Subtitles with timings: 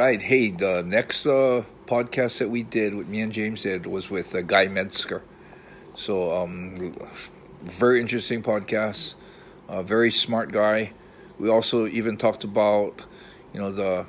[0.00, 0.22] right.
[0.22, 4.34] Hey, the next uh, podcast that we did, with me and James did, was with
[4.34, 5.20] uh, Guy Mezger.
[5.94, 6.96] So, um,
[7.62, 9.12] very interesting podcast.
[9.68, 10.92] A very smart guy.
[11.38, 13.02] We also even talked about,
[13.52, 14.06] you know, the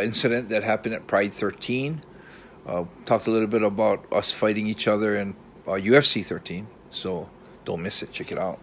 [0.00, 2.02] incident that happened at Pride 13.
[2.66, 5.36] Uh, talked a little bit about us fighting each other in
[5.66, 6.66] uh, UFC 13.
[6.90, 7.28] So
[7.66, 8.10] don't miss it.
[8.10, 8.58] Check it out.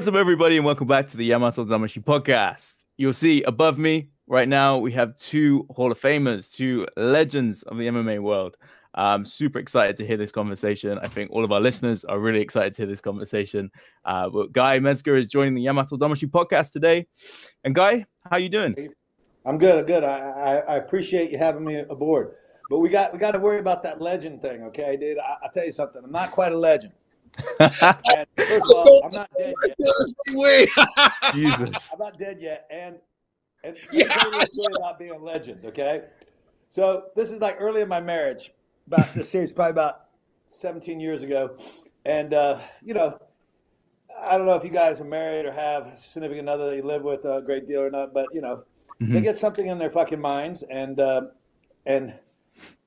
[0.00, 2.76] What's up, everybody, and welcome back to the Yamato Damashi podcast.
[2.96, 7.76] You'll see above me right now, we have two Hall of Famers, two legends of
[7.76, 8.56] the MMA world.
[8.94, 10.98] I'm super excited to hear this conversation.
[11.02, 13.70] I think all of our listeners are really excited to hear this conversation.
[14.06, 17.06] Uh, but Guy Mezger is joining the Yamato Damashi podcast today.
[17.64, 18.94] And Guy, how you doing?
[19.44, 19.86] I'm good.
[19.86, 20.02] good.
[20.02, 22.36] I, I, I appreciate you having me aboard.
[22.70, 25.18] But we got we got to worry about that legend thing, okay, dude?
[25.18, 26.00] I, I'll tell you something.
[26.02, 26.94] I'm not quite a legend.
[27.60, 30.68] And first I'm not dead yet.
[31.32, 31.90] Jesus.
[31.92, 32.96] I'm not dead yet, and
[33.64, 35.64] and Yeah, yeah, story about being a legend.
[35.64, 36.02] Okay,
[36.68, 38.52] so this is like early in my marriage.
[38.86, 40.06] About this series, probably about
[40.48, 41.56] 17 years ago,
[42.04, 43.18] and uh, you know,
[44.18, 46.82] I don't know if you guys are married or have a significant other that you
[46.82, 48.64] live with a great deal or not, but you know,
[48.98, 49.22] they Mhm.
[49.22, 51.22] get something in their fucking minds, and uh,
[51.86, 52.14] and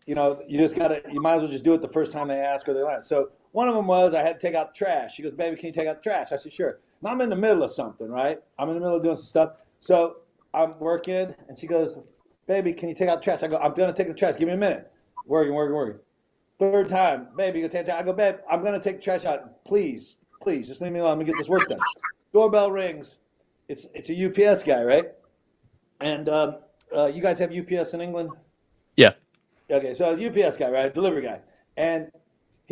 [0.06, 2.28] you know, you just gotta, you might as well just do it the first time
[2.28, 3.08] they ask or they ask.
[3.08, 5.16] So one of them was I had to take out the trash.
[5.16, 7.30] She goes, "Baby, can you take out the trash?" I said, "Sure." Now I'm in
[7.30, 8.42] the middle of something, right?
[8.60, 9.52] I'm in the middle of doing some stuff.
[9.80, 10.18] So
[10.54, 11.98] I'm working, and she goes,
[12.48, 14.36] "Baby, can you take out the trash?" I go, "I'm gonna take the trash.
[14.38, 14.92] Give me a minute."
[15.28, 16.00] Working, working, working.
[16.60, 18.02] Third time, baby, you take the trash?
[18.02, 19.64] I go, "Babe, I'm gonna take the trash out.
[19.66, 21.20] Please, please, just leave me alone.
[21.20, 21.80] Let me get this work done."
[22.34, 23.16] Doorbell rings.
[23.68, 25.12] It's it's a UPS guy, right?
[26.02, 26.58] And um,
[26.96, 28.32] uh, you guys have UPS in England?
[28.98, 29.14] Yeah.
[29.70, 30.94] Okay, so UPS guy, right?
[30.94, 31.40] Delivery guy,
[31.78, 32.12] and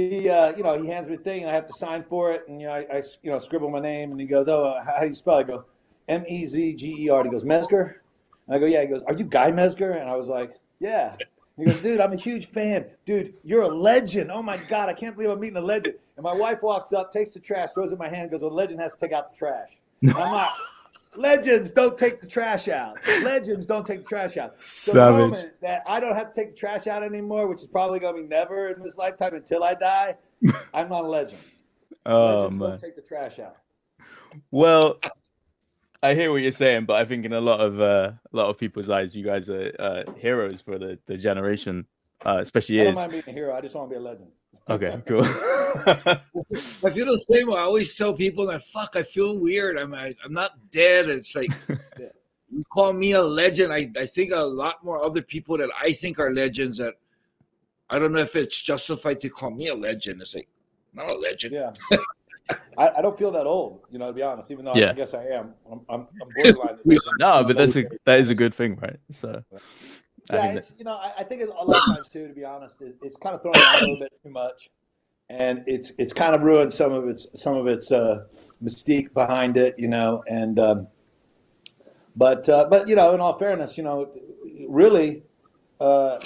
[0.10, 2.32] he, uh, you know, he hands me a thing, and I have to sign for
[2.32, 4.64] it, and you know, I, I you know, scribble my name, and he goes, "Oh,
[4.64, 5.66] uh, how do you spell?" it?" I go,
[6.08, 7.96] "M E Z G E R." He goes, "Mezger,"
[8.48, 11.16] and I go, "Yeah." He goes, "Are you Guy Mezger?" And I was like, "Yeah."
[11.58, 12.86] He goes, "Dude, I'm a huge fan.
[13.06, 14.32] Dude, you're a legend.
[14.32, 17.12] Oh my god, I can't believe I'm meeting a legend." And my wife walks up,
[17.12, 19.32] takes the trash, throws it in my hand, goes, "Well, legend has to take out
[19.32, 19.70] the trash."
[20.02, 20.50] And I'm like.
[21.16, 22.98] Legends don't take the trash out.
[23.22, 24.56] Legends don't take the trash out.
[24.62, 27.68] So the moment that I don't have to take the trash out anymore, which is
[27.68, 30.16] probably going to be never in this lifetime until I die,
[30.74, 31.42] I'm not a legend.
[32.06, 32.70] Oh, Legends man.
[32.70, 33.58] don't take the trash out.
[34.52, 34.98] Well,
[36.02, 38.50] I hear what you're saying, but I think in a lot of uh, a lot
[38.50, 41.86] of people's eyes, you guys are uh, heroes for the, the generation,
[42.26, 42.98] uh, especially I don't years.
[42.98, 43.54] mind being a hero.
[43.54, 44.30] I just want to be a legend.
[44.72, 45.24] Okay, cool.
[45.24, 47.58] I feel the same way.
[47.58, 49.78] I always tell people that fuck, I feel weird.
[49.78, 51.10] I'm I, I'm not dead.
[51.10, 51.52] It's like
[52.00, 53.74] you call me a legend.
[53.74, 56.96] I, I think a lot more other people that I think are legends that
[57.90, 60.22] I don't know if it's justified to call me a legend.
[60.22, 60.48] It's like
[60.94, 61.54] not a legend.
[61.54, 61.98] Yeah.
[62.78, 64.90] I, I don't feel that old, you know, to be honest, even though I, Yeah.
[64.90, 65.54] I guess I am.
[65.72, 66.80] I'm, I'm, I'm borderline.
[67.20, 68.98] no, but that's a that is a good thing, right?
[69.10, 69.44] So
[70.32, 72.34] I Yeah, think it's, you know, I, I think a lot of times too, to
[72.34, 74.70] be honest, it, it's kind of thrown out a little bit too much,
[75.30, 78.26] and it's it's kind of ruined some of its some of its uh,
[78.64, 80.24] mystique behind it, you know.
[80.28, 80.88] And um,
[82.16, 84.12] but uh, but you know, in all fairness, you know,
[84.68, 85.24] really,
[85.80, 86.20] uh,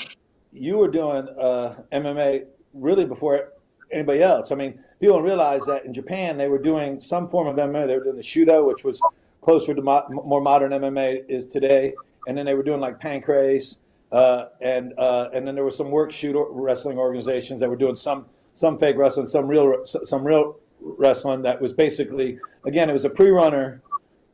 [0.51, 3.53] you were doing uh, MMA really before
[3.91, 4.51] anybody else.
[4.51, 7.87] I mean, people don't realize that in Japan they were doing some form of MMA.
[7.87, 9.03] They were doing the Shooto, which was
[9.41, 11.95] closer to mo- more modern MMA is today,
[12.25, 13.77] and then they were doing like Pancrase,
[14.11, 17.95] uh, and uh, and then there were some work shoot wrestling organizations that were doing
[17.95, 23.05] some some fake wrestling, some real some real wrestling that was basically again it was
[23.05, 23.81] a pre-runner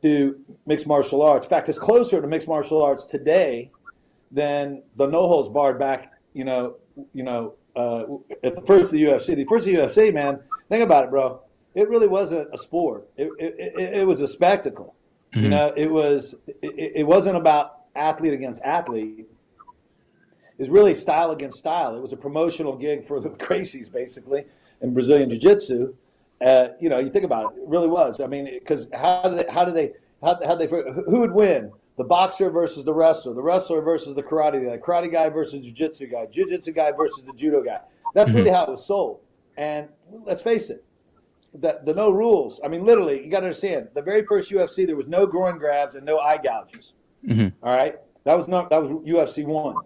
[0.02, 1.46] to mixed martial arts.
[1.46, 3.70] In fact, it's closer to mixed martial arts today
[4.30, 6.12] than the no holds barred back.
[6.34, 6.74] You know,
[7.12, 8.04] you know, uh,
[8.44, 9.34] at the first of the UFC.
[9.36, 10.40] The first of the UFC, man.
[10.68, 11.40] Think about it, bro.
[11.74, 13.08] It really wasn't a sport.
[13.16, 14.94] It it, it, it was a spectacle.
[15.34, 15.48] You Mhm.
[15.50, 19.26] know, it was it, it wasn't about athlete against athlete.
[20.62, 21.96] It was really style against style.
[21.96, 24.44] It was a promotional gig for the Gracies, basically,
[24.80, 25.92] in Brazilian Jiu-Jitsu.
[26.40, 28.20] Uh, you know, you think about it, it really was.
[28.20, 29.92] I mean, because how did they, how did they,
[30.22, 31.72] how, how they, who would win?
[31.96, 36.06] The boxer versus the wrestler, the wrestler versus the karate guy, karate guy versus jiu-jitsu
[36.06, 37.80] guy, jiu-jitsu guy versus the judo guy.
[38.14, 39.18] That's really how it was sold.
[39.56, 39.88] And
[40.24, 40.84] let's face it,
[41.54, 42.60] the, the no rules.
[42.64, 43.88] I mean, literally, you got to understand.
[43.94, 46.92] The very first UFC, there was no groin grabs and no eye gouges.
[47.26, 47.52] Mhm.
[47.64, 49.76] All right, that was not that was UFC one,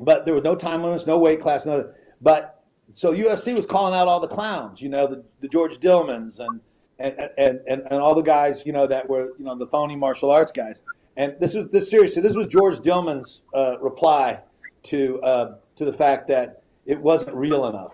[0.00, 1.92] but there was no time limits, no weight class, no.
[2.20, 2.62] But
[2.94, 6.60] so UFC was calling out all the clowns, you know, the, the George Dillmans and,
[6.98, 9.96] and, and, and, and all the guys, you know, that were, you know, the phony
[9.96, 10.80] martial arts guys.
[11.16, 14.40] And this was this seriously, this was George Dillman's uh, reply
[14.84, 17.92] to uh, to the fact that it wasn't real enough.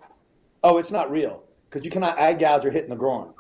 [0.63, 3.33] Oh, it's not real because you cannot eye gouge or hit in the groin.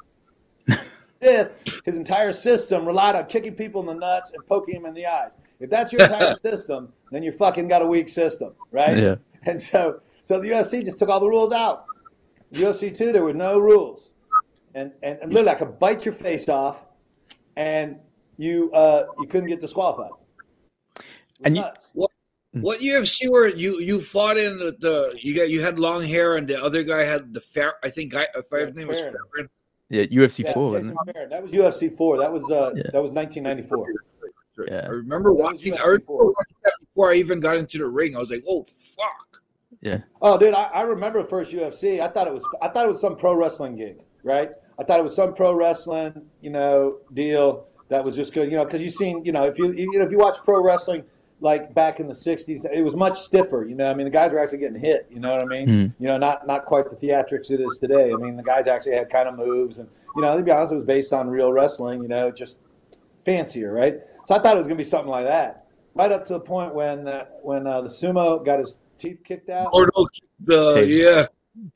[1.20, 1.48] if
[1.84, 5.06] his entire system relied on kicking people in the nuts and poking them in the
[5.06, 5.32] eyes.
[5.60, 8.96] If that's your entire system, then you fucking got a weak system, right?
[8.96, 9.16] Yeah.
[9.48, 11.84] And so, so the UFC just took all the rules out.
[12.52, 14.10] UFC two, there were no rules,
[14.74, 16.78] and and, and literally, I could bite your face off,
[17.56, 17.96] and
[18.36, 20.10] you uh, you couldn't get disqualified.
[21.44, 21.86] And you- nuts.
[22.52, 26.36] What UFC were you you fought in the, the you got you had long hair
[26.38, 28.98] and the other guy had the fair I think guy if Yeah, his name was
[28.98, 29.14] Fairn.
[29.36, 29.48] Fairn.
[29.90, 31.30] Yeah, UFC Yeah, four, Jason wasn't it?
[31.30, 32.18] That was UFC four.
[32.18, 32.84] That was uh, Yeah.
[32.92, 33.86] that was 1994.
[34.68, 34.82] Yeah.
[34.84, 38.16] I remember watching I remember watching that before I even got into the ring.
[38.16, 39.42] I was like, oh fuck.
[39.82, 39.98] Yeah.
[40.22, 42.00] Oh, dude, I, I remember the first UFC.
[42.00, 44.50] I thought it was I thought it was some pro wrestling gig, right?
[44.78, 48.56] I thought it was some pro wrestling, you know, deal that was just good, you
[48.56, 51.04] know, because you seen, you know, if you you know if you watch pro wrestling
[51.40, 53.64] like back in the '60s, it was much stiffer.
[53.68, 55.06] You know, I mean, the guys were actually getting hit.
[55.10, 55.68] You know what I mean?
[55.68, 55.94] Mhm.
[55.98, 58.12] You know, not not quite the theatrics it is today.
[58.12, 60.72] I mean, the guys actually had kind of moves, and you know, to be honest,
[60.72, 62.02] it was based on real wrestling.
[62.02, 62.58] You know, just
[63.24, 64.00] fancier, right?
[64.26, 65.66] So I thought it was gonna be something like that.
[65.94, 69.48] Right up to the point when uh, when uh, the sumo got his teeth kicked
[69.48, 69.70] out.
[69.72, 70.08] Or no,
[70.40, 70.86] the Teila.
[70.88, 71.26] yeah.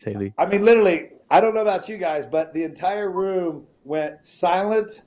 [0.05, 0.35] Teila.
[0.37, 5.03] I mean, literally, I don't know about you guys, but the entire room went silent,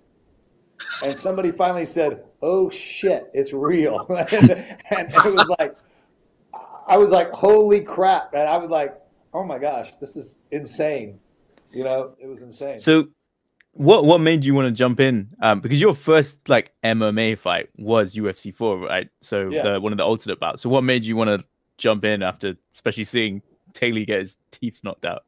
[1.03, 4.51] and somebody finally said, "Oh shit, it's real," and,
[4.89, 5.75] and it was like,
[6.87, 8.97] I was like, "Holy crap!" And I was like,
[9.33, 11.19] "Oh my gosh, this is insane."
[11.73, 12.77] You know, it was insane.
[12.77, 13.09] So,
[13.73, 15.29] what what made you want to jump in?
[15.41, 19.09] Um, because your first like MMA fight was UFC four, right?
[19.21, 19.63] So Yeah.
[19.63, 20.61] the, one of the alternate bouts.
[20.61, 21.45] So what made you want to
[21.77, 23.41] jump in after, especially seeing
[23.73, 25.23] Teila get his teeth knocked out?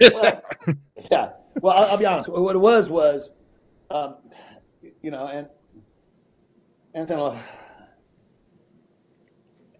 [0.00, 0.42] well,
[1.10, 1.30] yeah.
[1.60, 2.28] Well, I'll, I'll be honest.
[2.28, 3.28] What it was was,
[3.90, 4.16] um,
[5.02, 5.46] you know, and
[6.94, 7.38] Anthony, will-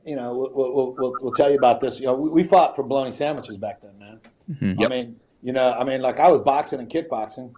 [0.04, 2.00] you know, we'll, we'll, we'll, we'll tell you about this.
[2.00, 4.20] You know, we, we fought for bologna sandwiches back then, man.
[4.50, 4.84] Mhm.
[4.84, 7.52] I mean, you know, I mean, like I was boxing and kickboxing,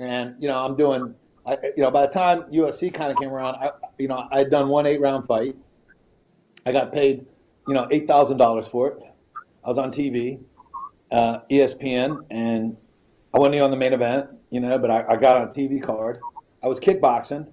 [0.00, 1.14] and you know, I'm doing.
[1.46, 4.38] I, you know, by the time UFC kind of came around, I, you know, I
[4.38, 5.56] had done one eight round fight.
[6.66, 7.24] I got paid,
[7.66, 8.98] you know, eight thousand dollars for it.
[9.64, 10.40] I was on TV,
[11.10, 12.76] uh, ESPN, and
[13.34, 15.50] I wasn't even on the main event, you know, but I, I got on a
[15.50, 16.18] TV card.
[16.62, 17.46] I was kickboxing.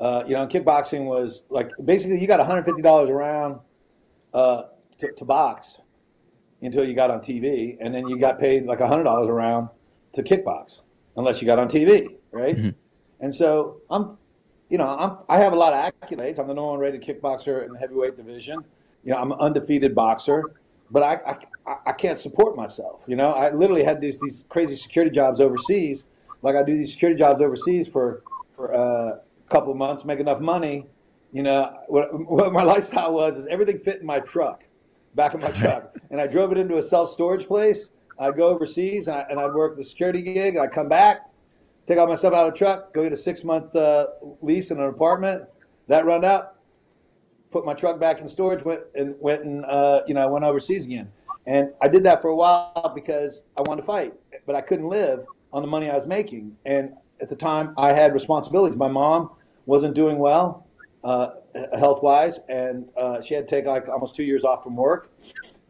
[0.00, 3.60] Uh, you know, kickboxing was like basically you got $150 a round
[4.34, 4.62] uh,
[4.98, 5.78] to, to box
[6.62, 9.68] until you got on TV, and then you got paid like $100 a round
[10.14, 10.80] to kickbox
[11.16, 12.56] unless you got on TV, right?
[12.56, 12.74] Mhm.
[13.20, 14.16] And so I'm,
[14.68, 16.38] you know, I'm I have a lot of accolades.
[16.38, 18.64] I'm the number one rated kickboxer in the heavyweight division.
[19.04, 20.44] You know, I'm an undefeated boxer,
[20.90, 21.36] but I,
[21.66, 23.00] I I can't support myself.
[23.06, 26.04] You know, I literally had these these crazy security jobs overseas.
[26.42, 28.22] Like I do these security jobs overseas for
[28.56, 30.86] for uh, a couple of months, make enough money.
[31.32, 34.64] You know, what, what my lifestyle was is everything fit in my truck,
[35.14, 37.88] back of my truck, and I drove it into a self storage place.
[38.18, 40.56] I'd go overseas and, I, I'd work the security gig.
[40.56, 41.30] I'd come back,
[41.86, 44.06] take all my stuff out of the truck, go get a six month uh,
[44.40, 45.44] lease in an apartment.
[45.88, 46.56] That run out,
[47.50, 50.44] put my truck back in storage, went and went and uh, you know I went
[50.44, 51.10] overseas again.
[51.46, 54.14] And I did that for a while because I wanted to fight,
[54.46, 56.56] but I couldn't live on the money I was making.
[56.64, 58.76] And at the time, I had responsibilities.
[58.76, 59.30] My mom
[59.66, 60.66] wasn't doing well
[61.04, 61.30] uh,
[61.78, 65.10] health wise, and uh, she had to take like almost two years off from work.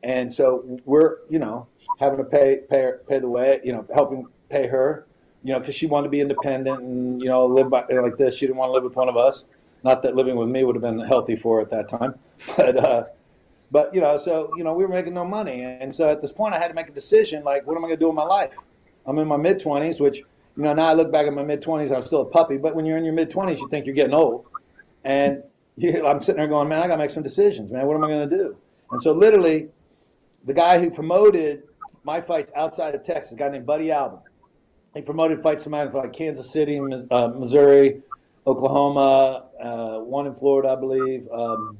[0.02, 1.66] And so we're, you know,
[2.00, 5.06] having to pay pay pay the way, you know, helping pay her,
[5.44, 8.36] you know, because she wanted to be independent and you know live by like this.
[8.36, 9.44] She didn't want to live with one of us.
[9.84, 12.14] Not that living with me would have been healthy for her at that time,
[12.56, 13.04] but uh,
[13.70, 16.30] but you know, so you know, we were making no money, and so at this
[16.30, 17.42] point, I had to make a decision.
[17.42, 18.52] Like, what am I going to do with my life?
[19.06, 21.62] I'm in my mid twenties, which you know now I look back at my mid
[21.62, 22.58] twenties, I was still a puppy.
[22.58, 24.46] But when you're in your mid twenties, you think you're getting old,
[25.04, 25.42] and
[25.76, 27.86] you, I'm sitting there going, man, I got to make some decisions, man.
[27.86, 28.56] What am I going to do?
[28.90, 29.68] And so literally,
[30.44, 31.64] the guy who promoted
[32.04, 34.18] my fights outside of Texas, a guy named Buddy Albin,
[34.94, 36.80] he promoted fights for like Kansas City,
[37.10, 38.02] uh, Missouri,
[38.46, 41.78] Oklahoma, uh, one in Florida, I believe, um,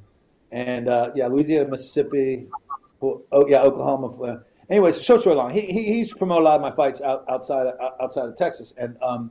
[0.51, 2.47] and uh, yeah, Louisiana, Mississippi.
[3.03, 4.45] Oh, yeah, Oklahoma.
[4.71, 5.53] Anyways, short story long.
[5.53, 8.73] He, he he's promoted a lot of my fights out, outside of, outside of Texas,
[8.79, 9.31] and um,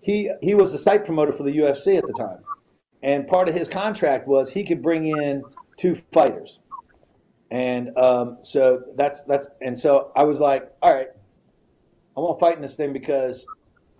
[0.00, 2.38] he he was the site promoter for the UFC at the time,
[3.02, 5.44] and part of his contract was he could bring in
[5.76, 6.58] two fighters,
[7.50, 11.08] and um, so that's that's and so I was like, all right,
[12.16, 13.46] I won't fight in this thing because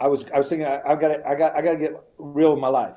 [0.00, 1.92] I was I was thinking I, I've got to, I got I got to get
[2.18, 2.94] real with my life.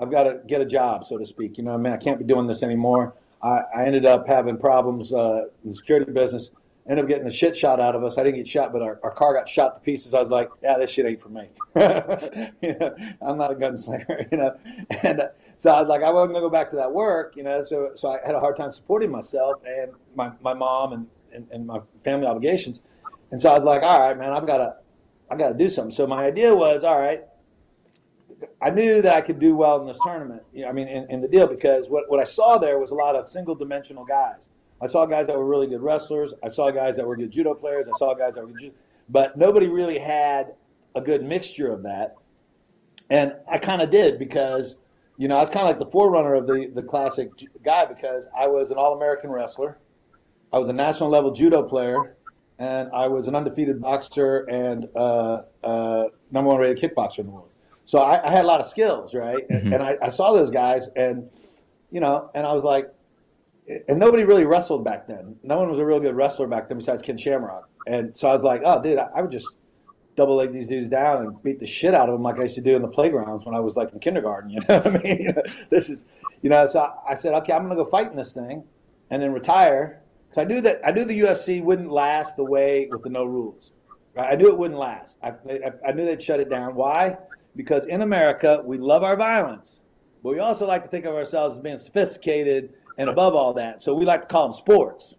[0.00, 1.56] I've got to get a job, so to speak.
[1.56, 3.14] You know, I mean, I can't be doing this anymore.
[3.42, 6.50] I, I ended up having problems uh, in the security business.
[6.88, 8.18] ended up getting the shit shot out of us.
[8.18, 10.12] I didn't get shot, but our, our car got shot to pieces.
[10.12, 11.48] I was like, yeah, this shit ain't for me.
[12.62, 14.56] you know, I'm not a gunslinger, you know.
[15.02, 17.42] And uh, so I was like, I wasn't gonna go back to that work, you
[17.42, 17.62] know.
[17.62, 21.46] So so I had a hard time supporting myself and my, my mom and, and,
[21.50, 22.80] and my family obligations.
[23.30, 24.76] And so I was like, all right, man, I've got to
[25.30, 25.92] I got to do something.
[25.92, 27.24] So my idea was, all right,
[28.62, 30.42] I knew that I could do well in this tournament.
[30.52, 32.90] You know, I mean, in, in, the deal because what, what I saw there was
[32.90, 34.48] a lot of single dimensional guys.
[34.80, 36.32] I saw guys that were really good wrestlers.
[36.44, 37.86] I saw guys that were good judo players.
[37.88, 38.74] I saw guys that were good,
[39.08, 40.54] but nobody really had
[40.94, 42.16] a good mixture of that.
[43.08, 44.76] And I kind of did because,
[45.18, 47.30] you know, I was kind of like the forerunner of the, the classic
[47.64, 49.78] guy because I was an All American wrestler.
[50.52, 52.16] I was a national level judo player
[52.58, 57.32] and I was an undefeated boxer and uh, uh, number one rated kickboxer in the
[57.32, 57.50] world.
[57.86, 59.48] So I, I had a lot of skills, right?
[59.48, 59.72] Mm-hmm.
[59.72, 61.28] And I, I, saw those guys, and
[61.92, 62.92] you know, and I was like,
[63.88, 65.36] and nobody really wrestled back then.
[65.44, 67.68] No one was a real good wrestler back then besides Ken Shamrock.
[67.86, 69.46] And so I was like, oh, dude, I, I would just
[70.16, 72.54] double leg these dudes down and beat the shit out of them like I used
[72.56, 74.50] to do in the playgrounds when I was like in kindergarten.
[74.56, 75.34] You know what I mean?
[75.70, 76.06] this is,
[76.42, 76.66] you know.
[76.66, 78.64] So I, I said, okay, I'm gonna go fight in this thing,
[79.10, 82.88] and then retire because I knew that I knew the UFC wouldn't last the way
[82.90, 83.72] with the no rules.
[84.14, 84.32] Right?
[84.32, 85.18] I knew it wouldn't last.
[85.22, 86.74] I, I, I knew they'd shut it down.
[86.74, 87.16] Why?
[87.54, 89.80] Because in America we love our violence,
[90.22, 93.82] but we also like to think of ourselves as being sophisticated and above all that.
[93.82, 95.14] So we like to call them sports,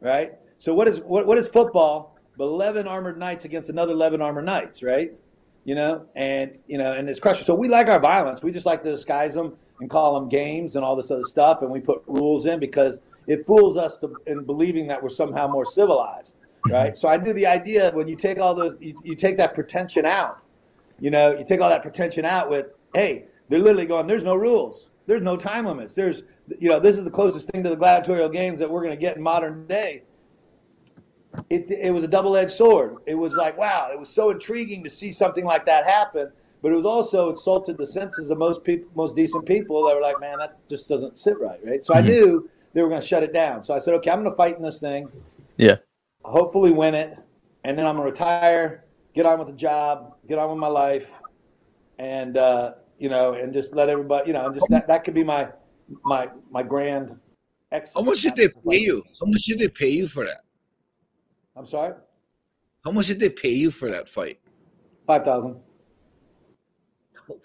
[0.00, 0.32] right?
[0.58, 2.13] So what is what, what is football?
[2.36, 5.12] But 11 armored knights against another 11 armored knights, right?
[5.64, 7.44] You know, and you know, and it's crushing.
[7.44, 8.42] So we like our violence.
[8.42, 11.62] We just like to disguise them and call them games and all this other stuff,
[11.62, 15.48] and we put rules in because it fools us to, in believing that we're somehow
[15.48, 16.34] more civilized,
[16.70, 16.96] right?
[16.96, 20.04] so I do the idea when you take all those, you, you take that pretension
[20.04, 20.42] out.
[21.00, 24.34] You know, you take all that pretension out with, hey, they're literally going, there's no
[24.34, 26.22] rules, there's no time limits, there's,
[26.58, 29.00] you know, this is the closest thing to the gladiatorial games that we're going to
[29.00, 30.02] get in modern day.
[31.50, 32.96] It, it was a double-edged sword.
[33.06, 36.30] It was like, wow, it was so intriguing to see something like that happen
[36.64, 40.00] but it was also insulted the senses of most people, most decent people that were
[40.00, 41.84] like, man, that just doesn't sit right, right?
[41.84, 42.06] So mm-hmm.
[42.06, 43.62] I knew they were going to shut it down.
[43.62, 45.10] So I said, okay, I'm going to fight in this thing.
[45.58, 45.76] Yeah.
[46.24, 47.18] Hopefully win it,
[47.64, 50.68] and then I'm going to retire, get on with the job, get on with my
[50.68, 51.06] life,
[51.98, 55.12] and uh, you know, and just let everybody, you know, and just that, that could
[55.12, 55.48] be my
[56.02, 57.14] my my grand.
[57.94, 59.02] How much did they pay you?
[59.20, 60.43] How much did they pay you for that?
[61.56, 61.94] I'm sorry.
[62.84, 64.40] How much did they pay you for that fight?
[65.06, 65.56] Five thousand.
[67.30, 67.40] Oh,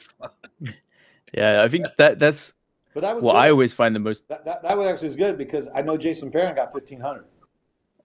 [1.34, 2.54] yeah, I think that that's
[2.94, 3.34] but that was well.
[3.34, 3.40] Good.
[3.40, 5.96] I always find the most that, that, that was actually was good because I know
[5.96, 7.26] Jason Fairn got fifteen hundred.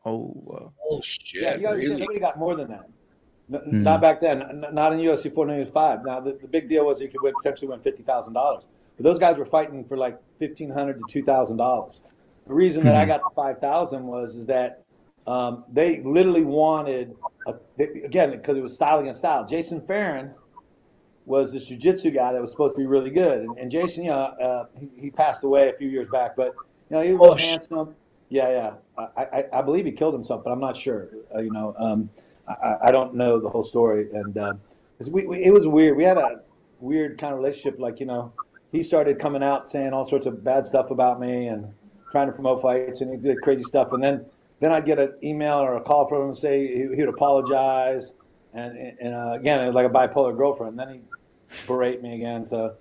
[0.04, 1.42] Oh, oh shit!
[1.42, 1.96] Yeah, you got really?
[1.96, 2.88] nobody got more than that.
[3.52, 3.72] N- mm.
[3.72, 4.64] Not back then.
[4.72, 6.04] Not in UFC 495.
[6.04, 8.64] Now the, the big deal was you could win, potentially win fifty thousand dollars.
[8.96, 11.96] But those guys were fighting for like fifteen hundred to two thousand dollars.
[12.46, 12.86] The reason mm.
[12.86, 13.08] that I hmm.
[13.08, 14.83] got the five thousand was is that
[15.26, 17.16] um, they literally wanted
[17.46, 19.46] a, they, again because it was style against style.
[19.46, 20.34] Jason Fairn
[21.26, 23.40] was this jiu-jitsu guy that was supposed to be really good.
[23.40, 26.54] And, and Jason, you know, uh, he, he, passed away a few years back, but
[26.90, 27.94] you know, he was oh, handsome.
[28.28, 28.74] Yeah, yeah.
[29.16, 31.08] I, I, I, believe he killed himself, but I'm not sure.
[31.34, 32.10] Uh, you know, um,
[32.46, 34.08] I, I, don't know the whole story.
[34.12, 34.54] And uh,
[35.08, 35.96] we, we, it was weird.
[35.96, 36.40] We had a
[36.80, 37.78] weird kind of relationship.
[37.78, 38.32] Like, you know,
[38.72, 41.72] he started coming out saying all sorts of bad stuff about me and
[42.10, 43.92] trying to promote fights, and he did crazy stuff.
[43.92, 44.24] And then,
[44.64, 47.08] then I'd get an email or a call from him and say he, he would
[47.08, 48.12] apologize.
[48.54, 50.80] And, and uh, again, it was like a bipolar girlfriend.
[50.80, 52.46] And then he'd berate me again.
[52.46, 52.72] So,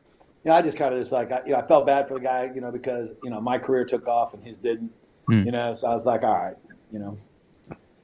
[0.43, 2.13] you know, I just kind of just like, I, you know, I felt bad for
[2.13, 4.91] the guy, you know, because, you know, my career took off and his didn't,
[5.29, 5.45] mm.
[5.45, 6.55] you know, so I was like, all right,
[6.91, 7.17] you know,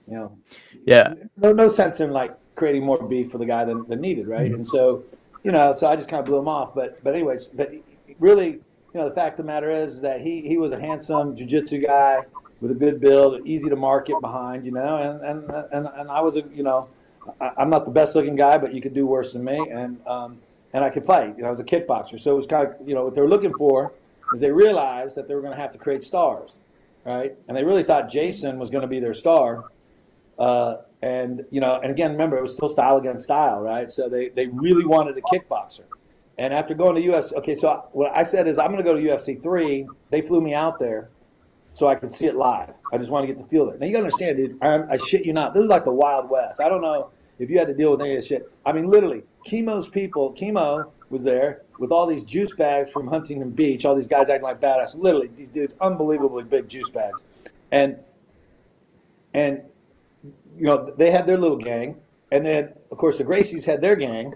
[0.08, 0.38] you know,
[0.86, 4.28] yeah, no, no sense in like creating more beef for the guy than, than needed.
[4.28, 4.52] Right.
[4.52, 4.56] Mm.
[4.56, 5.04] And so,
[5.44, 6.76] you know, so I just kind of blew him off.
[6.76, 7.72] But, but anyways, but
[8.20, 8.60] really,
[8.94, 11.82] you know, the fact of the matter is that he, he was a handsome jiu-jitsu
[11.82, 12.24] guy
[12.62, 16.22] with a good build, easy to market behind, you know, and, and, and, and I
[16.22, 16.88] was a, you know,
[17.40, 19.58] I, am not the best looking guy, but you could do worse than me.
[19.72, 20.40] And, um,
[20.74, 21.36] and I could fight.
[21.36, 23.22] You know, I was a kickboxer, so it was kind of you know what they
[23.22, 23.94] were looking for
[24.34, 26.58] is they realized that they were going to have to create stars,
[27.06, 27.36] right?
[27.48, 29.66] And they really thought Jason was going to be their star.
[30.38, 33.90] Uh, and you know, and again, remember it was still style against style, right?
[33.90, 35.84] So they they really wanted a kickboxer.
[36.38, 38.94] And after going to UFC, okay, so what I said is I'm going to go
[38.94, 39.86] to UFC three.
[40.10, 41.10] They flew me out there
[41.74, 42.74] so I could see it live.
[42.92, 43.80] I just want to get the feel of it.
[43.80, 44.58] Now you got to understand, dude.
[44.62, 45.54] I'm, I shit you not.
[45.54, 46.60] This is like the Wild West.
[46.60, 47.10] I don't know
[47.40, 48.52] if you had to deal with any of this shit.
[48.66, 53.52] I mean, literally, Kimo's people, Kimo was there with all these juice bags from Huntington
[53.52, 54.96] Beach, all these guys acting like badass.
[54.96, 57.24] Literally, these dudes, unbelievably big juice bags.
[57.72, 57.98] And,
[59.34, 59.62] and,
[60.58, 61.96] you know, they had their little gang.
[62.32, 64.36] And then, of course, the Gracies had their gang.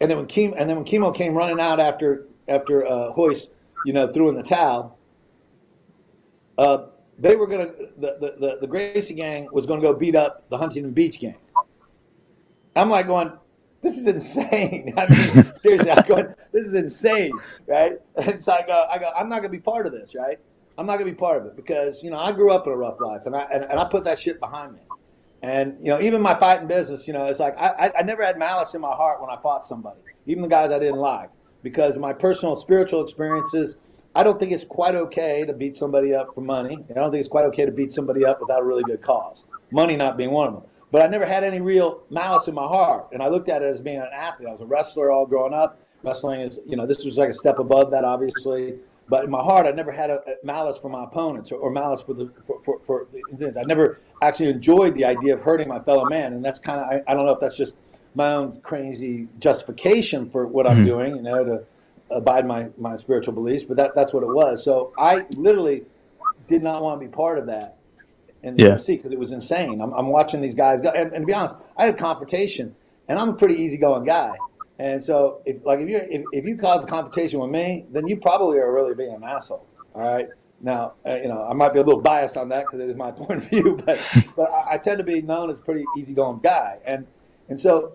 [0.00, 3.48] And then when Kimo, and then when Kimo came running out after after uh, Royce,
[3.84, 4.95] you know, threw in the towel,
[6.58, 6.86] uh,
[7.18, 10.58] they were gonna the, the, the, the Gracie gang was gonna go beat up the
[10.58, 11.36] Huntington Beach gang.
[12.74, 13.32] I'm like going,
[13.82, 14.92] this is insane.
[14.98, 17.32] I mean, seriously, I'm going, this is insane,
[17.66, 17.94] right?
[18.16, 20.38] And so I go, I go, I'm not gonna be part of this, right?
[20.78, 22.76] I'm not gonna be part of it because you know I grew up in a
[22.76, 24.80] rough life and I and, and I put that shit behind me.
[25.42, 28.38] And you know, even my fighting business, you know, it's like I, I never had
[28.38, 31.30] malice in my heart when I fought somebody, even the guys I didn't like,
[31.62, 33.76] because my personal spiritual experiences.
[34.16, 36.78] I don't think it's quite okay to beat somebody up for money.
[36.88, 39.44] I don't think it's quite okay to beat somebody up without a really good cause.
[39.70, 40.62] Money not being one of them.
[40.90, 43.66] But I never had any real malice in my heart, and I looked at it
[43.66, 44.48] as being an athlete.
[44.48, 45.78] I was a wrestler all growing up.
[46.02, 48.76] Wrestling is, you know, this was like a step above that, obviously.
[49.06, 51.70] But in my heart, I never had a, a malice for my opponents or, or
[51.70, 55.68] malice for the for, for, for the, I never actually enjoyed the idea of hurting
[55.68, 57.74] my fellow man, and that's kind of I, I, don't know if that's just
[58.14, 60.86] my own crazy justification for what I'm mm-hmm.
[60.86, 61.64] doing, you know, to
[62.10, 64.64] abide my my spiritual beliefs, but that that's what it was.
[64.64, 65.84] So I literally
[66.48, 67.76] did not want to be part of that
[68.42, 68.68] in the yeah.
[68.70, 69.80] UFC because it was insane.
[69.80, 72.74] I'm, I'm watching these guys go, and, and, to be honest, I had confrontation,
[73.08, 74.34] and I'm a pretty easygoing guy.
[74.78, 78.06] And so, if like if you if, if you cause a confrontation with me, then
[78.06, 79.66] you probably are really being an asshole.
[79.94, 80.28] All right.
[80.60, 82.96] Now, uh, you know, I might be a little biased on that because it is
[82.96, 84.00] my point of view, but
[84.36, 87.06] but I, I, tend to be known as a pretty easygoing guy, and
[87.48, 87.92] and so,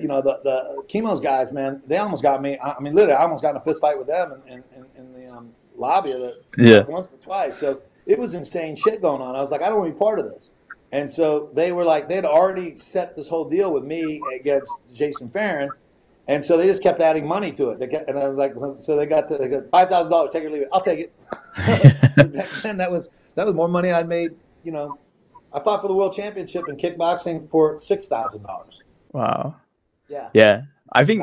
[0.00, 2.58] you know, the the Kimo's guys, man, they almost got me.
[2.58, 4.84] I, I mean, literally, I almost got in a fist fight with them in, in,
[4.96, 7.58] in the um, lobby of the yeah once or twice.
[7.58, 9.34] So it was insane shit going on.
[9.34, 10.50] I was like, I don't want to be part of this.
[10.92, 15.28] And so they were like, they'd already set this whole deal with me against Jason
[15.28, 15.68] Fairn.
[16.28, 17.80] And so they just kept adding money to it.
[17.80, 20.32] They kept, and I was like, so they got, the, they got five thousand dollars.
[20.32, 20.68] Take it or leave it.
[20.72, 21.12] I'll take it.
[22.32, 24.30] Back then, that was that was more money I'd made.
[24.62, 24.98] You know,
[25.52, 28.80] I fought for the world championship in kickboxing for six thousand dollars.
[29.14, 29.54] Wow.
[30.08, 30.28] Yeah.
[30.34, 31.22] Yeah, I think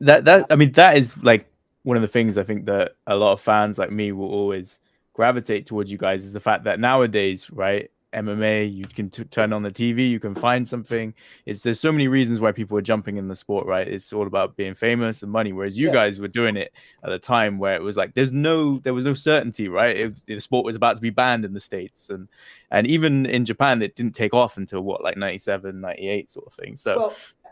[0.00, 1.46] that that I mean that is like
[1.82, 4.78] one of the things I think that a lot of fans like me will always
[5.12, 9.52] gravitate towards you guys is the fact that nowadays, right, MMA, you can t- turn
[9.52, 11.14] on the TV, you can find something.
[11.46, 13.86] It's there's so many reasons why people are jumping in the sport, right?
[13.86, 15.52] It's all about being famous and money.
[15.52, 15.92] Whereas you yeah.
[15.92, 16.72] guys were doing it
[17.04, 19.96] at a time where it was like there's no there was no certainty, right?
[19.96, 22.28] It, the sport was about to be banned in the states, and
[22.70, 26.52] and even in Japan, it didn't take off until what like 97, 98 sort of
[26.52, 26.76] thing.
[26.76, 26.98] So,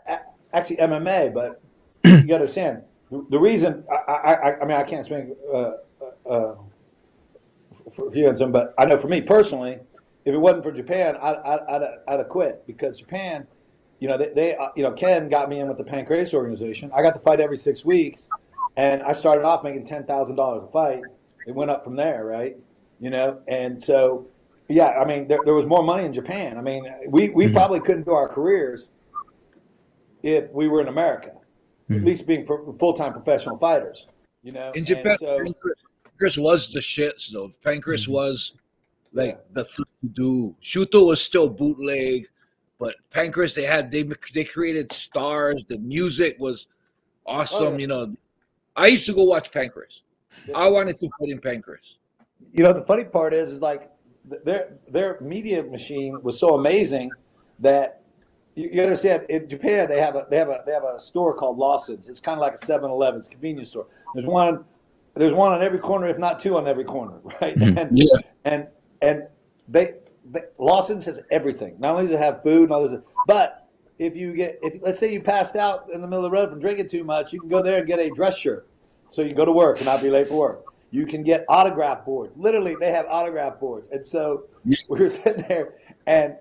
[0.07, 0.19] well,
[0.53, 1.61] actually MMA, but
[2.03, 3.83] you got to understand the reason.
[3.91, 5.25] I, I, I mean, I can't speak.
[5.53, 5.71] Uh,
[6.27, 6.55] uh, uh
[7.95, 9.79] for you and some, but I know for me personally,
[10.29, 13.47] if it wasn't for Japan, I, I, I'd, I'd have quit because Japan,
[13.99, 16.91] you know, they, they, uh, you know, Ken got me in with the Pancrase organization.
[16.95, 18.25] I got to fight every six weeks,
[18.77, 21.01] and I started off making ten thousand dollars a fight.
[21.47, 22.55] It went up from there, right?
[22.99, 24.27] You know, and so,
[24.67, 26.57] yeah, I mean, there, there was more money in Japan.
[26.57, 27.55] I mean, we, we mm-hmm.
[27.55, 28.89] probably couldn't do our careers
[30.21, 31.31] if we were in America,
[31.89, 31.95] mm-hmm.
[31.95, 34.07] at least being full time professional fighters.
[34.43, 35.43] You know, in Japan, so,
[36.19, 37.19] Pancrase was the shit.
[37.19, 38.11] So Pancrase mm-hmm.
[38.11, 38.53] was
[39.13, 40.55] like the thing to do.
[40.61, 42.27] Shooto was still bootleg,
[42.77, 45.63] but Pancrase they had they they created stars.
[45.67, 46.67] The music was
[47.25, 47.63] awesome.
[47.63, 47.77] Oh, yeah.
[47.77, 48.11] You know,
[48.75, 50.01] I used to go watch Pancrase.
[50.55, 51.97] I wanted to fight in Pancrase.
[52.53, 53.89] You know, the funny part is, is like
[54.43, 57.09] their their media machine was so amazing
[57.59, 58.01] that
[58.55, 59.25] you, you understand.
[59.29, 62.07] In Japan, they have a they have a they have a store called Lawson's.
[62.07, 63.19] It's kind of like a 7-Eleven.
[63.19, 63.87] It's a convenience store.
[64.13, 64.63] There's one
[65.15, 67.55] there's one on every corner, if not two on every corner, right?
[67.55, 67.77] Mm-hmm.
[67.77, 68.05] And yeah.
[68.45, 68.67] and
[69.01, 69.23] and
[69.67, 69.95] they,
[70.31, 71.75] they Lawson's has everything.
[71.79, 74.99] Not only does it have food and all this, but if you get if let's
[74.99, 77.39] say you passed out in the middle of the road from drinking too much, you
[77.39, 78.67] can go there and get a dress shirt,
[79.09, 80.65] so you can go to work and not be late for work.
[80.91, 82.35] You can get autograph boards.
[82.35, 83.87] Literally, they have autograph boards.
[83.91, 85.75] And so we were sitting there,
[86.07, 86.35] and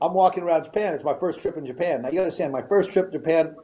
[0.00, 0.94] I'm walking around Japan.
[0.94, 2.02] It's my first trip in Japan.
[2.02, 3.56] Now you understand, my first trip to Japan.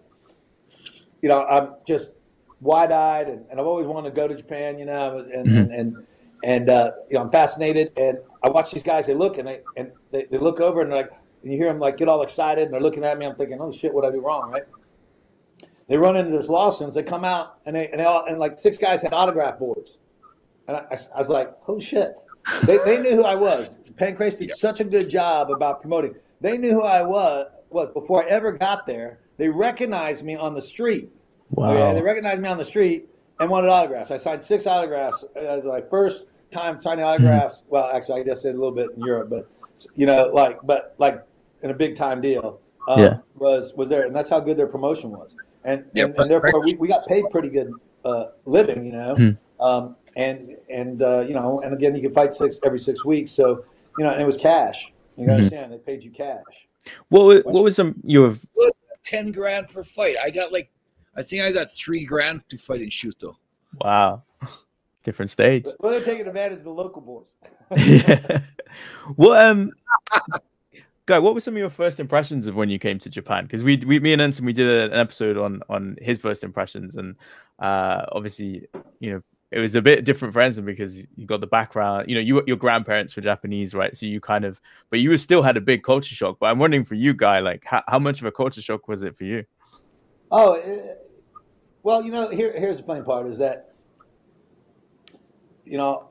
[1.22, 2.12] You know, I'm just
[2.60, 5.56] wide-eyed, and, and I've always wanted to go to Japan, you know, and mm-hmm.
[5.56, 6.06] and and,
[6.42, 7.92] and uh, you know, I'm fascinated.
[7.96, 10.90] And I watch these guys; they look and they and they, they look over and
[10.90, 13.26] they're like, and you hear them like get all excited, and they're looking at me.
[13.26, 14.64] I'm thinking, oh shit, what I do wrong, right?
[15.88, 16.94] They run into this Lawson's.
[16.94, 19.98] They come out and they and they all and like six guys had autograph boards,
[20.68, 22.14] and I, I was like, holy shit.
[22.64, 23.74] They, they knew who I was.
[23.96, 26.14] Pancrase did such a good job about promoting.
[26.40, 29.20] They knew who I was was before I ever got there.
[29.36, 31.10] They recognized me on the street.
[31.50, 31.72] Wow.
[31.72, 33.08] Okay, they recognized me on the street
[33.40, 34.10] and wanted autographs.
[34.10, 35.24] I signed six autographs.
[35.34, 37.62] It was my first time signing autographs.
[37.68, 39.48] well, actually, I guess did a little bit in Europe, but
[39.96, 41.24] you know, like, but like
[41.62, 42.60] in a big time deal.
[42.88, 43.18] Um, yeah.
[43.36, 46.60] Was was there, and that's how good their promotion was, and yeah, and, and, therefore
[46.64, 47.72] we, we got paid pretty good
[48.06, 49.62] uh, living, you know, hmm.
[49.62, 53.32] um, and and uh, you know, and again, you could fight six every six weeks,
[53.32, 53.64] so
[53.98, 54.92] you know, and it was cash.
[55.16, 55.32] You mm-hmm.
[55.32, 55.72] understand?
[55.72, 56.42] They paid you cash.
[57.10, 58.40] What what was some you have
[59.04, 60.16] ten grand per fight?
[60.22, 60.70] I got like
[61.14, 63.36] I think I got three grand to fight in Shooto.
[63.80, 64.22] Wow.
[65.02, 65.66] different stage.
[65.78, 67.36] Well, they're taking advantage of the local boys.
[67.76, 68.40] yeah.
[69.16, 69.72] Well, um,
[71.06, 73.44] guy, what were some of your first impressions of when you came to Japan?
[73.44, 76.94] Because we, we, me and Enson, we did an episode on on his first impressions,
[76.94, 77.16] and
[77.58, 78.68] uh, obviously,
[79.00, 82.08] you know, it was a bit different for Enson because you got the background.
[82.08, 83.94] You know, you your grandparents were Japanese, right?
[83.96, 86.36] So you kind of, but you still had a big culture shock.
[86.38, 89.02] But I'm wondering for you, guy, like how, how much of a culture shock was
[89.02, 89.44] it for you?
[90.30, 90.94] Oh, uh,
[91.82, 93.72] well, you know, here here's the funny part is that,
[95.64, 96.08] you know,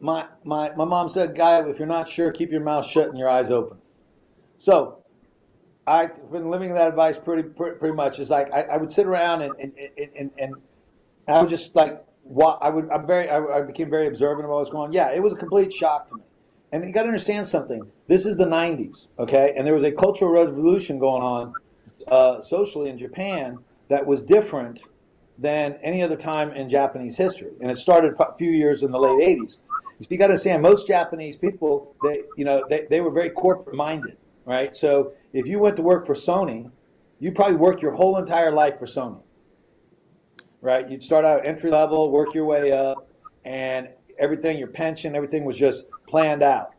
[0.00, 3.18] my my my mom said, "Guy, if you're not sure, keep your mouth shut and
[3.18, 3.78] your eyes open."
[4.58, 5.02] So,
[5.86, 8.18] I've been living that advice pretty pretty, much.
[8.18, 9.72] It's like I, I would sit around and and,
[10.18, 10.54] and and
[11.26, 12.04] I would just like
[12.60, 14.88] I would I'm very I, I became very observant of what was going.
[14.88, 14.92] on.
[14.92, 16.22] Yeah, it was a complete shock to me.
[16.72, 17.82] And you got to understand something.
[18.08, 19.54] This is the '90s, okay?
[19.56, 21.54] And there was a cultural revolution going on
[22.08, 23.58] uh, socially in Japan
[23.92, 24.80] that was different
[25.38, 27.50] than any other time in Japanese history.
[27.60, 29.58] And it started a few years in the late 80s.
[29.98, 33.10] You see, you got to understand, most Japanese people, they, you know, they, they were
[33.10, 34.74] very corporate minded, right?
[34.74, 36.70] So if you went to work for Sony,
[37.20, 39.20] you probably worked your whole entire life for Sony,
[40.62, 40.90] right?
[40.90, 43.08] You'd start out entry level, work your way up,
[43.44, 46.74] and everything, your pension, everything was just planned out.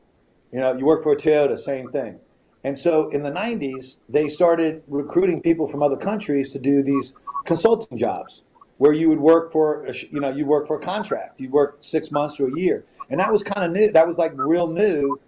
[0.51, 2.19] You know, you work for a Toyota, same thing.
[2.63, 7.13] And so in the 90s, they started recruiting people from other countries to do these
[7.45, 8.41] consulting jobs
[8.77, 11.39] where you would work for, you know, you work for a contract.
[11.39, 12.85] You work six months to a year.
[13.09, 13.91] And that was kind of new.
[13.91, 15.19] That was like real new.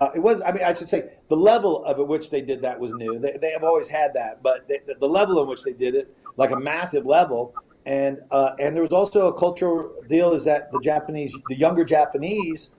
[0.00, 2.78] Uh, it was, I mean, I should say the level of which they did that
[2.78, 3.18] was new.
[3.18, 6.14] They, they have always had that, but they, the level in which they did it,
[6.36, 7.54] like a massive level.
[7.86, 11.84] And, uh, and there was also a cultural deal is that the Japanese, the younger
[11.84, 12.70] Japanese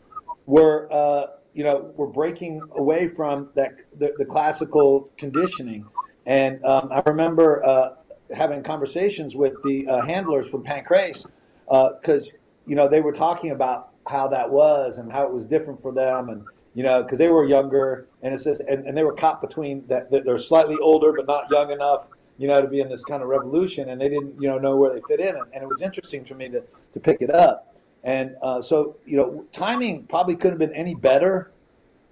[0.45, 5.85] were, uh, you know, we're breaking away from that the, the classical conditioning.
[6.25, 7.95] And um, I remember uh,
[8.33, 11.25] having conversations with the uh, handlers from Pancrase
[11.65, 12.37] because uh,
[12.67, 15.91] you know they were talking about how that was and how it was different for
[15.91, 19.13] them, and you know because they were younger and it says and, and they were
[19.13, 22.05] caught between that they're slightly older but not young enough
[22.37, 24.75] you know to be in this kind of revolution and they didn't you know know
[24.75, 26.61] where they fit in and, and it was interesting for me to
[26.93, 27.70] to pick it up
[28.03, 31.51] and uh, so, you know, timing probably couldn't have been any better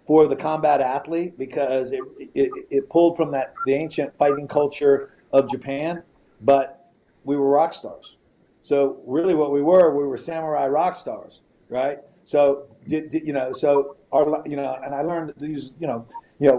[0.05, 2.03] for the combat athlete because it,
[2.35, 6.03] it, it pulled from that the ancient fighting culture of Japan,
[6.41, 6.91] but
[7.23, 8.15] we were rock stars.
[8.63, 11.99] So really, what we were, we were samurai rock stars, right?
[12.25, 13.51] So did, did you know?
[13.51, 16.07] So our you know, and I learned these you know,
[16.39, 16.55] you know,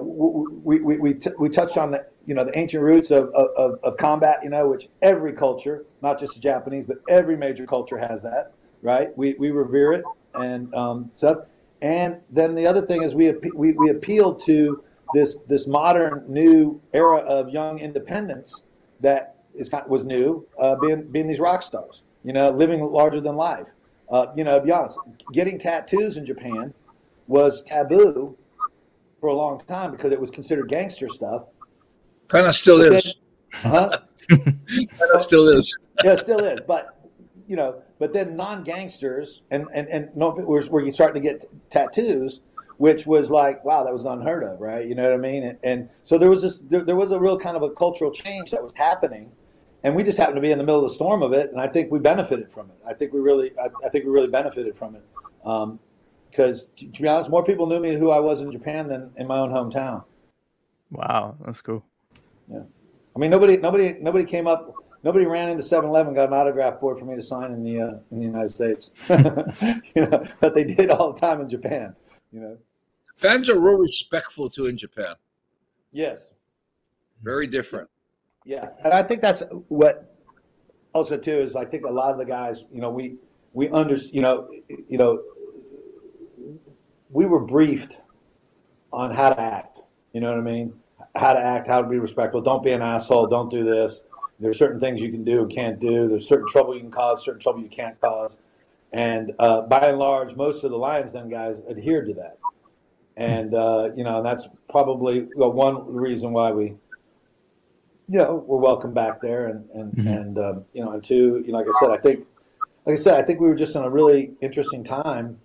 [0.65, 3.79] we we we, t- we touched on the you know the ancient roots of, of
[3.85, 7.99] of combat, you know, which every culture, not just the Japanese, but every major culture
[7.99, 9.17] has that right?
[9.17, 11.39] We, we revere it and um, stuff.
[11.83, 14.83] And then the other thing is we, we, we appeal to
[15.15, 18.63] this, this modern new era of young independence
[19.01, 23.37] that is, was new, uh, being, being these rock stars, you know, living larger than
[23.37, 23.67] life.
[24.11, 24.99] Uh, you know, to be honest,
[25.33, 26.75] getting tattoos in Japan
[27.29, 28.37] was taboo
[29.21, 31.45] for a long time because it was considered gangster stuff.
[32.29, 33.17] Kind of still but is.
[33.63, 35.19] Then, huh?
[35.19, 35.79] still is.
[36.03, 36.61] yeah, still is.
[36.67, 37.01] But
[37.47, 42.41] you know, but then non-gangsters and and and no, where you start to get tattoos,
[42.79, 44.89] which was like, wow, that was unheard of, right?
[44.89, 45.45] You know what I mean?
[45.45, 48.11] And, and so there was this, there, there, was a real kind of a cultural
[48.11, 49.31] change that was happening,
[49.85, 51.61] and we just happened to be in the middle of the storm of it, and
[51.61, 52.79] I think we benefited from it.
[52.89, 55.05] I think we really, I, I think we really benefited from it,
[55.43, 58.89] because um, to, to be honest, more people knew me who I was in Japan
[58.89, 60.05] than in my own hometown.
[60.91, 61.85] Wow, that's cool.
[62.49, 62.63] Yeah,
[63.15, 66.99] I mean, nobody, nobody, nobody came up nobody ran into 7-Eleven got an autograph board
[66.99, 68.91] for me to sign in the uh, in the United States.
[69.95, 71.95] you know, but they did all the time in Japan.
[72.33, 72.59] You know,
[73.17, 75.15] fans are real respectful too in Japan.
[75.93, 76.31] Yes,
[77.23, 77.89] very different.
[78.45, 80.15] Yeah, and I think that's what
[80.95, 83.17] also too is I think a lot of the guys, you know, we
[83.53, 84.49] we under you know
[84.89, 85.23] you know
[87.11, 87.97] we were briefed
[88.93, 89.81] on how to act.
[90.13, 90.73] You know what I mean?
[91.17, 92.41] How to act, how to be respectful.
[92.41, 93.27] Don't be an asshole.
[93.27, 94.03] Don't do this.
[94.41, 96.09] There's certain things you can do and can't do.
[96.09, 98.37] There's certain trouble you can cause, certain trouble you can't cause.
[98.93, 102.39] And uh, by and large, most of the Lions Den guys adhered to that.
[103.17, 106.75] And, uh, you know, and that's probably well, one reason why we,
[108.09, 109.49] you know, we're welcome back there.
[109.49, 110.09] And, and, mm-hmm.
[110.09, 112.27] and um, you know, and two, you know, like I said, I think,
[112.87, 115.39] like I said, I think we were just in a really interesting time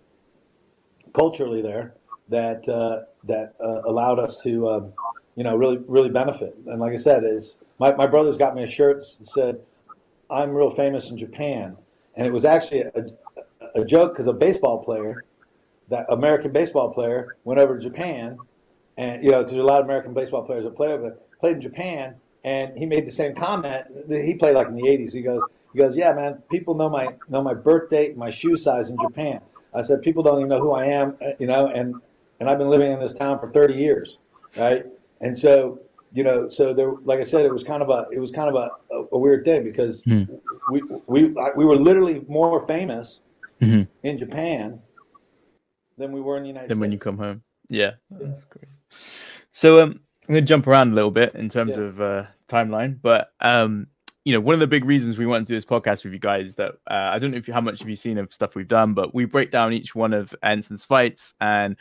[1.14, 1.96] culturally there
[2.30, 4.94] that, uh, that uh, allowed us to, um,
[5.36, 6.56] you know, really, really benefit.
[6.68, 9.60] And like I said, is my, my brother's got me a shirt that said,
[10.30, 11.78] I'm real famous in Japan.
[12.16, 12.92] And it was actually a,
[13.76, 15.24] a, joke because a baseball player,
[15.90, 18.38] that American baseball player, went over to Japan.
[18.98, 21.58] And, you know, there's a lot of American baseball players that play over there, played
[21.58, 22.16] in Japan.
[22.44, 23.86] And he made the same comment.
[24.10, 25.12] He played like in the 80s.
[25.12, 25.42] He goes,
[25.74, 26.42] He goes, "Yeah, man.
[26.50, 29.42] People know my know my birth date, my shoe size in Japan."
[29.74, 31.96] I said, "People don't even know who I am, uh, you know, and
[32.40, 34.20] and I've been living in this town for 30 years,
[34.58, 34.86] right?"
[35.22, 35.80] And so,
[36.16, 38.50] you know, so there, like I said, it was kind of a it was kind
[38.50, 40.24] of a, a, a weird thing because Hmm.
[40.72, 43.20] we we I- we were literally more famous
[43.62, 43.88] Mhm.
[44.04, 44.80] in Japan
[45.98, 46.80] than we were in the United Then States.
[46.82, 48.66] when you come home, yeah, that's great.
[49.54, 51.84] So um, I'm going to jump around a little bit in terms Yeah.
[51.84, 53.88] of uh, timeline, but um,
[54.26, 56.20] you know, one of the big reasons we wanted to do this podcast with you
[56.20, 58.34] guys is that uh, I don't know if you, how much have you seen of
[58.34, 61.76] stuff we've done, but we break down each one of Enson's fights, and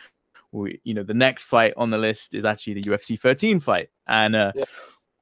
[0.54, 3.88] we, you know, the next fight on the list is actually the UFC 13 fight,
[4.06, 4.64] and uh, Yeah.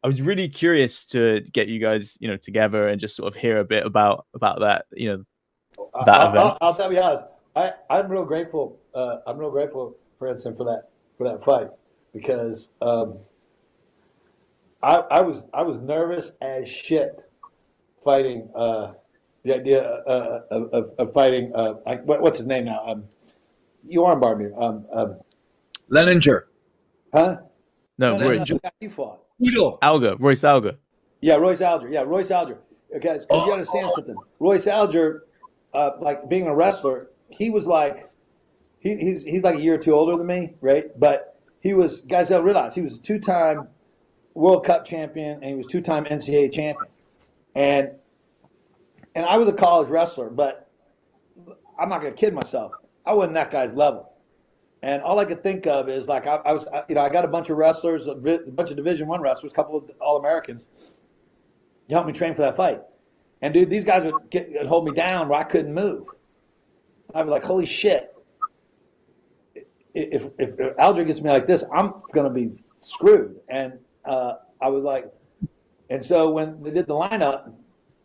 [0.05, 3.40] I was really curious to get you guys, you know, together and just sort of
[3.40, 5.25] hear a bit about about that, you know,
[6.05, 6.45] that I'll, event.
[6.45, 7.25] I'll, I'll tell you honest.
[7.55, 8.79] I, I'm real grateful.
[8.95, 11.68] Uh, I'm real grateful, for instance, for that for that fight
[12.12, 13.18] because um,
[14.83, 17.18] I, I was I was nervous as shit
[18.05, 18.92] fighting uh,
[19.45, 21.53] the idea uh, of, of, of fighting.
[21.55, 22.85] Uh, I, what, what's his name now?
[22.87, 23.05] Um,
[23.87, 24.47] you armbarred me.
[24.59, 25.21] Um, um,
[25.90, 26.45] Leininger,
[27.12, 27.37] huh?
[27.99, 29.21] no, No, no, Royce, no, you fought.
[29.42, 29.79] Tito.
[29.83, 30.77] Alger, Royce Alger.
[31.21, 31.88] Yeah, Royce Alger.
[31.88, 32.59] Yeah, Royce Alger.
[32.95, 33.47] Okay, 'cause Oh.
[33.47, 34.16] you understand something.
[34.38, 35.25] Royce Alger,
[35.75, 38.09] uh, like being a wrestler, he was like,
[38.81, 40.99] he, he's he's like a year or two older than me, right?
[40.99, 43.68] But he was guys don't realize he was a two-time
[44.35, 46.90] World Cup champion and he was two-time NCAA champion,
[47.55, 47.90] and
[49.14, 50.68] and I was a college wrestler, but
[51.79, 52.73] I'm not gonna kid myself.
[53.05, 54.12] I wasn't that guy's level.
[54.83, 57.09] And all I could think of is like I, I was, I- you know, I
[57.09, 59.91] got a bunch of wrestlers, a a bunch of Division One wrestlers, a couple of
[60.01, 60.67] All Americans,
[61.88, 62.81] you helped me train for that fight.
[63.43, 66.07] And dude, these guys would get would hold me down where I couldn't move.
[67.15, 68.15] I'd be like, holy shit.
[69.95, 73.38] If, if, if Alger gets me like this, I'm to be screwed.
[73.49, 73.75] And
[74.07, 75.12] uh, I was like,
[75.91, 77.53] and so when they did the lineup,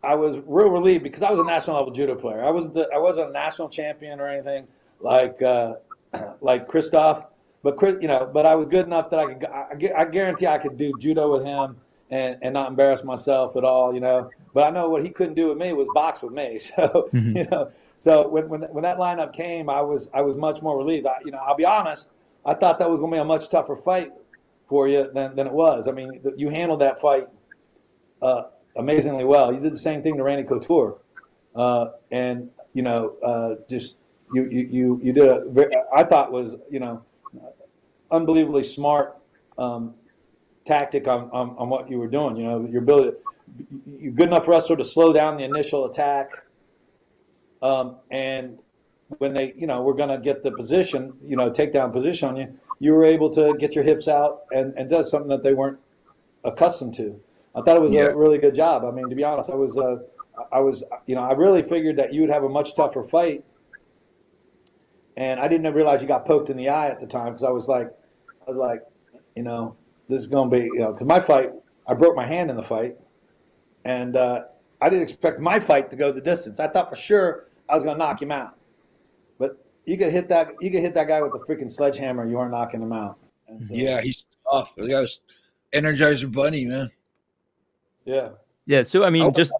[0.03, 2.43] I was real relieved because I was a national level judo player.
[2.43, 4.67] I wasn't the, I wasn't a national champion or anything
[4.99, 5.75] like uh,
[6.41, 7.25] like Christophe,
[7.63, 9.45] but Chris, you know, but I was good enough that I could.
[9.45, 11.77] I, I guarantee I could do judo with him
[12.09, 14.31] and, and not embarrass myself at all, you know.
[14.53, 16.59] But I know what he couldn't do with me was box with me.
[16.75, 17.35] So Mhm.
[17.35, 20.77] you know, so when, when when that lineup came, I was I was much more
[20.77, 21.05] relieved.
[21.07, 22.09] I, you know, I'll be honest.
[22.45, 24.13] I thought that was going to be a much tougher fight
[24.69, 25.87] for you than, than it was.
[25.87, 27.27] I mean, you handled that fight
[28.21, 28.43] uh,
[28.77, 29.53] amazingly well.
[29.53, 30.97] You did the same thing to Randy Couture,
[31.55, 33.97] uh, and you know, uh, just
[34.31, 37.03] you you you you did a very, I thought was you know
[38.11, 39.17] unbelievably smart
[39.57, 39.93] um,
[40.65, 42.35] tactic on, on on what you were doing.
[42.37, 43.17] You know, your ability,
[43.85, 46.43] you're good enough wrestler to slow down the initial attack,
[47.61, 48.57] um, and
[49.19, 52.37] when they you know were going to get the position, you know, takedown position on
[52.37, 55.53] you, you were able to get your hips out and and does something that they
[55.53, 55.79] weren't
[56.43, 57.19] accustomed to.
[57.55, 58.07] I thought it was Yeah.
[58.09, 58.85] a really good job.
[58.85, 59.97] I mean, to be honest, I was, uh,
[60.51, 63.43] I was, you know, I really figured that you would have a much tougher fight,
[65.17, 67.49] and I didn't realize you got poked in the eye at the time because I
[67.49, 67.91] was like,
[68.47, 68.81] I was like,
[69.35, 69.75] you know,
[70.07, 71.51] this is going to be, you know, because my fight,
[71.87, 72.95] I broke my hand in the fight,
[73.83, 74.43] and uh,
[74.79, 76.59] I didn't expect my fight to go the distance.
[76.59, 78.57] I thought for sure I was going to knock him out,
[79.39, 82.37] but you could hit that, you could hit that guy with a freaking sledgehammer, you
[82.37, 83.17] aren't knocking him out.
[83.47, 84.75] And so, Yeah, he's tough.
[84.75, 85.21] The guy's
[85.73, 86.89] Energizer Bunny, man.
[88.05, 88.29] yeah.
[88.65, 88.83] Yeah.
[88.83, 89.31] So I mean, Oh.
[89.31, 89.51] just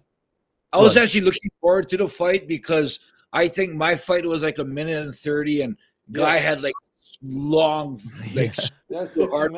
[0.72, 1.02] I was Right.
[1.04, 3.00] actually looking forward to the fight because
[3.32, 5.76] I think my fight was like a minute and thirty, and
[6.12, 6.40] guy Yeah.
[6.40, 6.74] had like
[7.22, 8.00] long,
[8.34, 8.54] like
[8.88, 9.52] That's So 15 hard.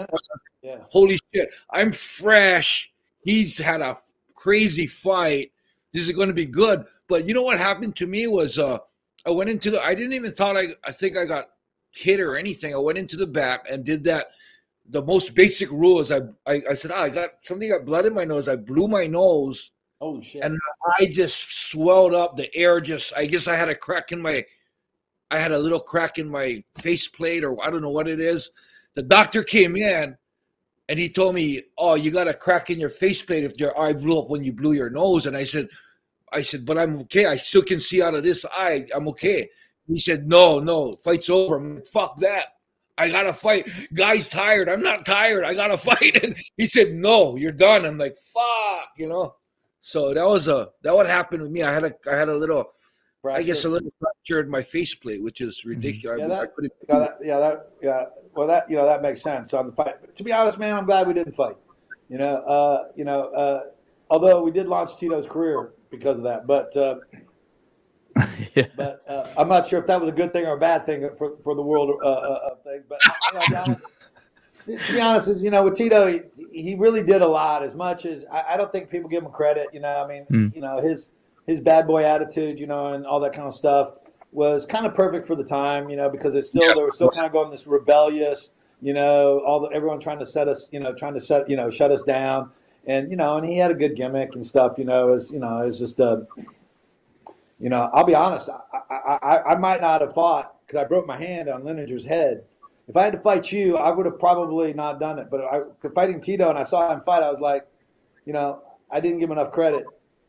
[0.62, 0.78] Yeah.
[0.90, 2.92] holy shit, I'm fresh.
[3.22, 3.98] He's had a
[4.34, 5.52] crazy fight.
[5.92, 6.84] This is going to be good.
[7.08, 8.78] But you know what happened to me was uh
[9.26, 11.50] I went into the I didn't even thought I I think I got
[11.90, 12.74] hit or anything.
[12.74, 14.26] I went into the back and did that.
[14.88, 18.06] The most basic rule is I I, I said, ah, I got something got blood
[18.06, 18.48] in my nose.
[18.48, 20.42] I blew my nose Holy shit.
[20.42, 20.58] and
[20.98, 22.36] I just swelled up.
[22.36, 24.44] The air just, I guess I had a crack in my,
[25.30, 28.50] I had a little crack in my faceplate, or I don't know what it is.
[28.94, 30.16] The doctor came in
[30.88, 33.92] and he told me, Oh, you got a crack in your faceplate if your eye
[33.92, 35.26] blew up when you blew your nose.
[35.26, 35.68] And I said,
[36.32, 37.26] I said, but I'm okay.
[37.26, 38.86] I still can see out of this eye.
[38.94, 39.48] I'm okay.
[39.86, 41.60] He said, No, no, fight's over.
[41.60, 42.46] Like, fuck that.
[42.96, 43.70] I gotta fight.
[43.94, 44.68] Guy's tired.
[44.68, 45.44] I'm not tired.
[45.44, 46.22] I gotta fight.
[46.22, 47.84] And he said, No, you're done.
[47.84, 49.34] I'm like, fuck, you know.
[49.82, 51.62] So that was a that what happened with me.
[51.62, 52.72] I had a I had a little
[53.24, 56.18] I guess a little fracture in my faceplate, which is ridiculous.
[56.18, 58.04] Yeah, I, that- I Yeah, that, yeah, that, yeah.
[58.34, 59.96] Well, that you know that makes sense on the fight.
[60.00, 61.56] But to be honest, man, I'm glad we didn't fight.
[62.08, 63.60] You know, uh, you know, uh,
[64.08, 66.96] although we did launch Tito's career because of that, but uh,
[68.54, 68.66] yeah.
[68.76, 71.08] but uh, I'm not sure if that was a good thing or a bad thing
[71.18, 72.84] for, for the world uh, uh, of things.
[72.88, 73.00] But
[73.32, 73.76] you know,
[74.66, 76.20] to be honest, to be honest, is you know with Tito, he,
[76.52, 77.62] he really did a lot.
[77.62, 79.68] As much as I, I don't think people give him credit.
[79.72, 80.54] You know, I mean, Mm.
[80.54, 81.08] you know his
[81.46, 83.94] his bad boy attitude, you know, and all that kind of stuff
[84.32, 86.74] was kind of perfect for the time, you know, because it's still Yeah.
[86.74, 90.26] they were still kind of going this rebellious, you know, all the everyone trying to
[90.26, 92.50] set us, you know, trying to shut you know shut us down,
[92.86, 95.38] and you know, and he had a good gimmick and stuff, you know, was you
[95.40, 96.20] know it was just uh,
[97.58, 100.84] you know, I'll be honest, I I, I, I might not have fought because I
[100.84, 102.44] broke my hand on Leininger's head.
[102.90, 105.28] If I had to fight you, I would have probably not done it.
[105.30, 105.60] But I,
[105.94, 107.64] fighting Tito and I saw him fight, I was like,
[108.26, 109.86] you know, I didn't give him enough credit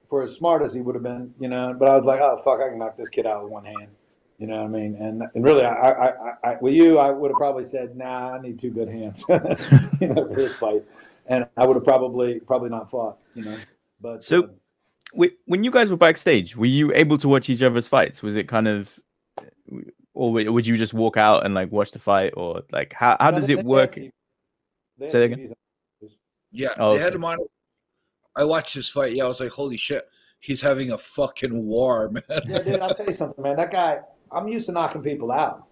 [0.09, 1.75] for as smart as he would have been, you know.
[1.77, 3.87] But I was like, oh fuck, I can knock this kid out with one hand.
[4.37, 4.95] You know what I mean?
[4.95, 8.35] And and really, I, I, I, I with you, I would have probably said, nah,
[8.35, 9.23] I need two good hands,
[9.99, 10.83] you know, for this fight,
[11.25, 13.57] and I would have probably probably not fought, you know.
[13.99, 14.47] But So- uh,
[15.45, 18.23] when you guys were backstage, were you able to watch each other's fights?
[18.23, 18.97] Was it kind of,
[20.13, 23.17] or would would you just walk out and like watch the fight, or like how
[23.19, 23.95] how no, does it work?
[23.95, 24.11] had-
[24.97, 26.09] they Say that TVs on.
[26.51, 27.37] Yeah, Oh, they had him on.
[28.35, 29.13] I watched his fight.
[29.13, 30.07] Yeah, I was like, holy shit,
[30.39, 32.41] he's having a fucking war, man.
[32.47, 33.55] Yeah, dude, I'll tell you something, man.
[33.55, 33.99] That guy,
[34.31, 35.65] I'm used to knocking people out.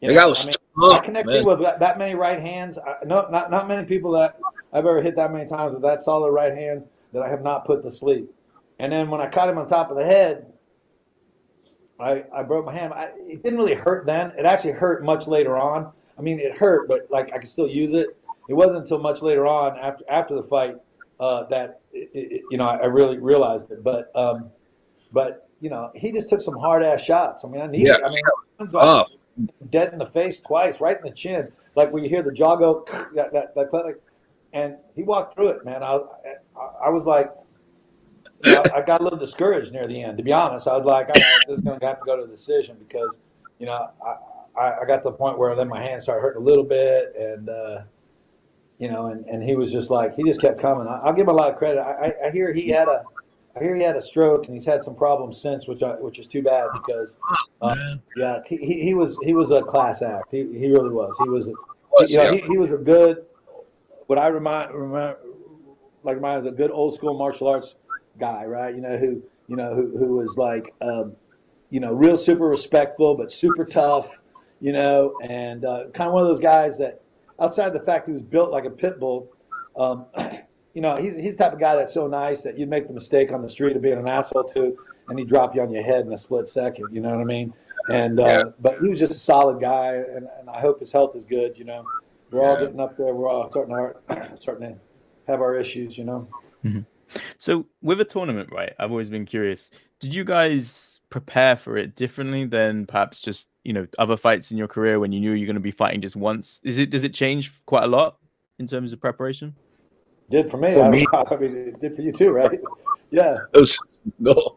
[0.00, 1.44] You The know, guy was I mean, I connected man.
[1.44, 2.78] with that, that many right hands.
[2.78, 4.38] I, no, not not many people that
[4.72, 7.64] I've ever hit that many times with that solid right hand that I have not
[7.64, 8.30] put to sleep.
[8.78, 10.46] And then when I caught him on top of the head,
[11.98, 12.92] I I broke my hand.
[12.92, 14.32] I, it didn't really hurt then.
[14.38, 15.92] It actually hurt much later on.
[16.18, 18.16] I mean, it hurt, but like I could still use it.
[18.48, 20.76] It wasn't until much later on after after the fight
[21.20, 23.82] uh, that it, it, you know I, I really realized it.
[23.82, 24.50] But um,
[25.12, 27.44] but you know he just took some hard ass shots.
[27.44, 27.86] I mean, I need.
[27.86, 28.22] Yeah, I mean,
[28.58, 29.06] I'm
[29.70, 32.56] dead in the face twice, right in the chin, like when you hear the jaw
[32.56, 34.00] go that that, that like,
[34.52, 35.82] and he walked through it, man.
[35.82, 35.96] I
[36.56, 37.30] I, I was like,
[38.44, 40.16] you know, I got a little discouraged near the end.
[40.18, 42.22] To be honest, I was like, right, this is going to have to go to
[42.24, 43.10] a decision because,
[43.58, 46.42] you know, I, I, I got to the point where then my hands started hurting
[46.42, 47.82] a little bit, and uh,
[48.78, 50.86] you know, and, and he was just like, he just kept coming.
[50.86, 51.80] I, I'll give him a lot of credit.
[51.80, 53.02] I, I- I hear he had a,
[53.56, 56.18] I hear he had a stroke, and he's had some problems since, which I, which
[56.18, 57.14] is too bad because,
[57.62, 57.74] uh,
[58.16, 60.30] yeah, he, he was he was a class act.
[60.30, 61.16] He, he really was.
[61.22, 61.48] He was.
[61.92, 63.24] Was, You know, he, he was a good.
[64.08, 65.18] What I remind remember,
[66.04, 67.74] like mine was a good old school martial arts
[68.18, 68.74] guy, right?
[68.74, 71.12] You know who you know who who was like, um,
[71.70, 74.08] you know, real super respectful but super tough,
[74.60, 77.02] you know, and uh, kind of one of those guys that,
[77.40, 79.28] outside the fact he was built like a pit bull,
[79.76, 80.06] um,
[80.74, 82.94] you know, he's he's the type of guy that's so nice that you'd make the
[82.94, 84.76] mistake on the street of being an asshole to,
[85.08, 86.88] and he'd drop you on your head in a split second.
[86.92, 87.52] You know what I mean?
[87.88, 88.50] And uh, Yeah.
[88.60, 91.56] but he was just a solid guy, and, and I hope his health is good.
[91.56, 91.86] You know,
[92.30, 92.66] we're all Yeah.
[92.66, 93.14] getting up there.
[93.14, 94.78] We're all starting to starting to
[95.28, 95.96] have our issues.
[95.96, 96.28] You know.
[97.38, 98.72] So with a tournament, right?
[98.78, 99.70] I've always been curious.
[100.00, 104.56] Did you guys prepare for it differently than perhaps just you know other fights in
[104.58, 106.60] your career when you knew you're going to be fighting just once?
[106.62, 108.18] Is it does it change quite a lot
[108.58, 109.54] in terms of preparation?
[110.30, 110.72] Did for me.
[110.72, 112.60] For I, me- I mean, it did for you too, right?
[113.12, 113.36] Yeah.
[113.54, 113.78] Was-
[114.18, 114.56] no,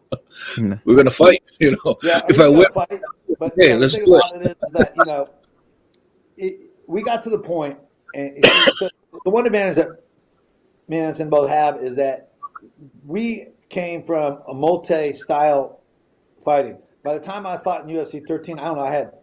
[0.57, 0.79] No.
[0.85, 1.43] we're gonna fight.
[1.59, 3.01] You know, Yeah, if I win, fight,
[3.37, 4.45] but Hey, let's the thing do it.
[4.47, 5.29] it is that you know,
[6.37, 7.77] it, we got to the point,
[8.15, 8.45] and it-
[8.77, 8.89] so
[9.23, 9.89] the one advantage that
[10.87, 12.28] me and Enson both have is that
[13.05, 15.79] we came from a multi-style
[16.43, 16.77] fighting.
[17.03, 19.13] By the time I fought in UFC 13, I don't know, I had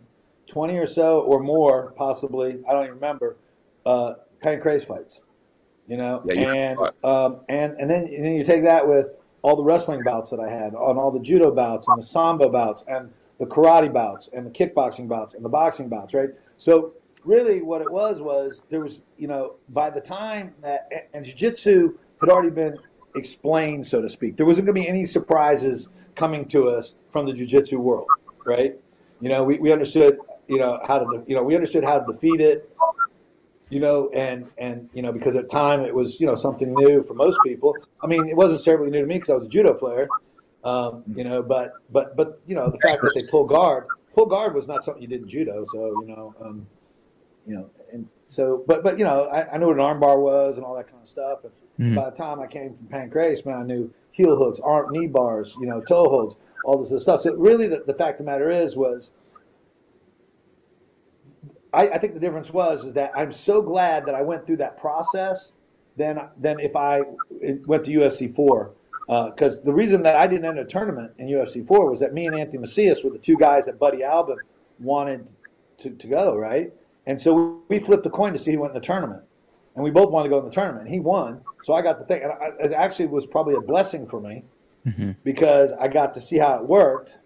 [0.48, 2.58] 20 or so or more, possibly.
[2.68, 3.36] I don't even remember.
[3.84, 5.20] Uh, pancrase fights,
[5.88, 9.06] you know, Yeah, and um, and and then and then you take that with
[9.42, 12.48] all the wrestling bouts that I had, on all the judo bouts and the sambo
[12.48, 16.30] bouts and the karate bouts and the kickboxing bouts and the boxing bouts, right?
[16.58, 16.94] So
[17.24, 21.96] really, what it was was there was, you know, by the time that and jiu-jitsu
[22.20, 22.76] had already been
[23.16, 27.26] explained, so to speak, there wasn't going to be any surprises coming to us from
[27.26, 28.06] the jiu-jitsu world,
[28.44, 28.78] right?
[29.20, 32.12] You know, we, we understood, you know, how to, you know, we understood how to
[32.12, 32.70] defeat it,
[33.68, 37.02] you know, and and you know because at time it was you know something new
[37.04, 37.74] for most people.
[38.02, 40.08] I mean, it wasn't necessarily new to me because I was a judo player,
[40.64, 41.42] um, you know.
[41.42, 44.84] But but but you know the fact that they pull guard, pull guard was not
[44.84, 45.64] something you did in judo.
[45.72, 46.66] So you know, um,
[47.46, 47.70] you know,
[48.28, 50.88] so but but you know I, I knew what an armbar was and all that
[50.88, 51.44] kind of stuff.
[51.44, 51.94] And Mhm.
[51.94, 55.54] by the time I came from pancrase, man, I knew heel hooks, arm knee bars,
[55.60, 56.34] you know, toe holds,
[56.64, 57.20] all this other stuff.
[57.20, 59.10] So really, the, the fact of the matter is was
[61.72, 64.56] I, I think the difference was is that I'm so glad that I went through
[64.58, 65.50] that process
[65.96, 67.02] than than if I
[67.66, 68.72] went to UFC four.
[69.06, 72.26] Because the reason that I didn't enter a tournament in UFC four was that me
[72.26, 74.38] and Anthony Macias were the two guys that Buddy Albin
[74.80, 75.30] wanted
[75.78, 76.72] to, to go right,
[77.06, 79.22] and so we flipped a coin to see who went in the tournament,
[79.74, 80.88] and we both wanted to go in the tournament.
[80.88, 84.06] He won, so I got the thing, and I, it actually was probably a blessing
[84.06, 84.44] for me
[84.86, 85.16] Mhm.
[85.24, 87.18] because I got to see how it worked,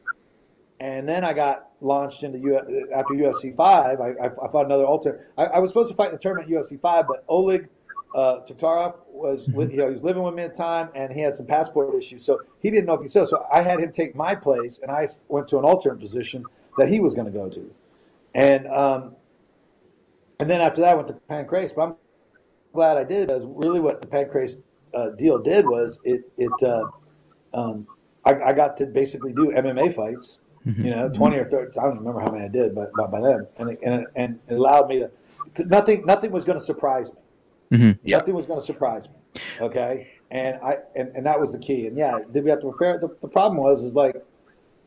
[0.81, 4.01] and then I got launched into U- after UFC five.
[4.01, 5.27] I, I, I fought another alter.
[5.39, 7.69] I, I was supposed to fight in the tournament at UFC five, but Oleg
[8.15, 11.13] uh, Taktarov was with, you know, he was living with me at the time, and
[11.13, 13.25] he had some passport issues, so he didn't know if he so.
[13.25, 16.89] So I had him take my place, and I went to an alternate position that
[16.89, 17.71] he was going to go to,
[18.35, 19.15] and um,
[20.41, 21.75] and then after that I went to Pancrase.
[21.75, 21.95] But I'm
[22.73, 24.63] glad I did because really what the Pancrase
[24.95, 26.85] uh, deal did was it it uh,
[27.55, 27.87] um,
[28.25, 30.85] I, I, got to basically do MMA fights, mm-hmm.
[30.85, 31.79] you know, twenty or thirty.
[31.79, 34.39] I don't remember how many I did, but by, by then, and it, and and
[34.49, 35.11] it allowed me to.
[35.67, 37.79] Nothing nothing was going to surprise me.
[37.79, 38.01] Mm-hmm.
[38.05, 38.19] Yeah.
[38.19, 39.41] Nothing was going to surprise me.
[39.61, 40.09] Okay.
[40.31, 41.87] And I and, and that was the key.
[41.87, 42.99] And yeah, did we have to prepare?
[42.99, 44.17] The, the problem was is like,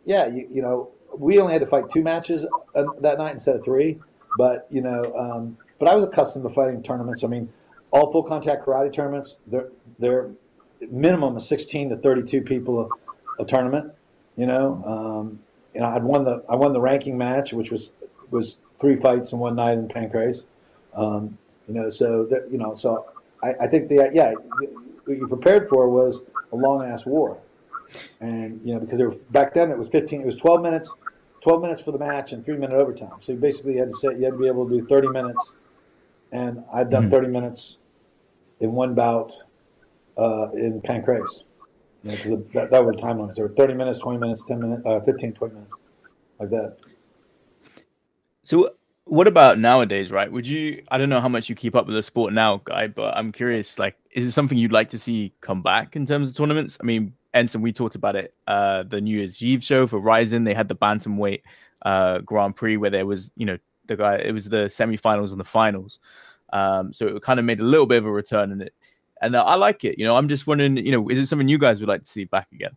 [0.06, 2.46] yeah, you, you know, we only had to fight two matches
[2.76, 4.00] uh, that night instead of three.
[4.38, 7.24] But you know, um, but I was accustomed to fighting tournaments.
[7.24, 7.52] I mean,
[7.92, 9.70] all full contact karate tournaments, they're
[10.00, 10.30] they're
[10.92, 12.90] minimum of 16 to 32 people
[13.40, 13.94] a, a tournament.
[14.36, 15.40] You know, um,
[15.76, 17.92] and I'd won the I won the ranking match, which was
[18.32, 20.44] was three fights in one night in Pancrase.
[20.96, 23.06] Um, you know, so that you know, so
[23.42, 24.34] I, I think the yeah,
[25.06, 26.22] what you prepared for was
[26.52, 27.38] a long ass war,
[28.20, 30.92] and you know because there, back then it was 15, it was 12 minutes,
[31.44, 33.12] 12 minutes for the match and three minute overtime.
[33.20, 35.52] So you basically had to say you had to be able to do 30 minutes,
[36.32, 37.12] and I'd done mm-hmm.
[37.12, 37.78] 30 minutes
[38.62, 39.32] in one bout
[40.18, 41.44] uh, in Pancrase.
[42.04, 43.38] You know, that, that were the time limits.
[43.38, 45.74] There were 30 minutes, 20 minutes, 10 minutes, uh, 15, 20 minutes,
[46.40, 46.78] like that.
[48.44, 48.72] So
[49.06, 50.32] what about nowadays, right?
[50.32, 50.84] Would you?
[50.90, 53.32] I don't know how much you keep up with the sport now, guy, but I'm
[53.32, 53.78] curious.
[53.78, 56.78] Like, is it something you'd like to see come back in terms of tournaments?
[56.80, 58.34] I mean, Enson, we talked about it.
[58.48, 61.42] Uh, the New Year's Eve show for Rizin, they had the bantamweight
[61.84, 63.58] uh, Grand Prix where there was, you know,
[63.88, 64.16] the guy.
[64.18, 66.00] It was the semifinals and the finals.
[66.52, 68.74] Um, so it kind of made a little bit of a return in it,
[69.22, 69.98] and uh, I like it.
[69.98, 72.10] You know, I'm just wondering, you know, is it something you guys would like to
[72.10, 72.72] see back again?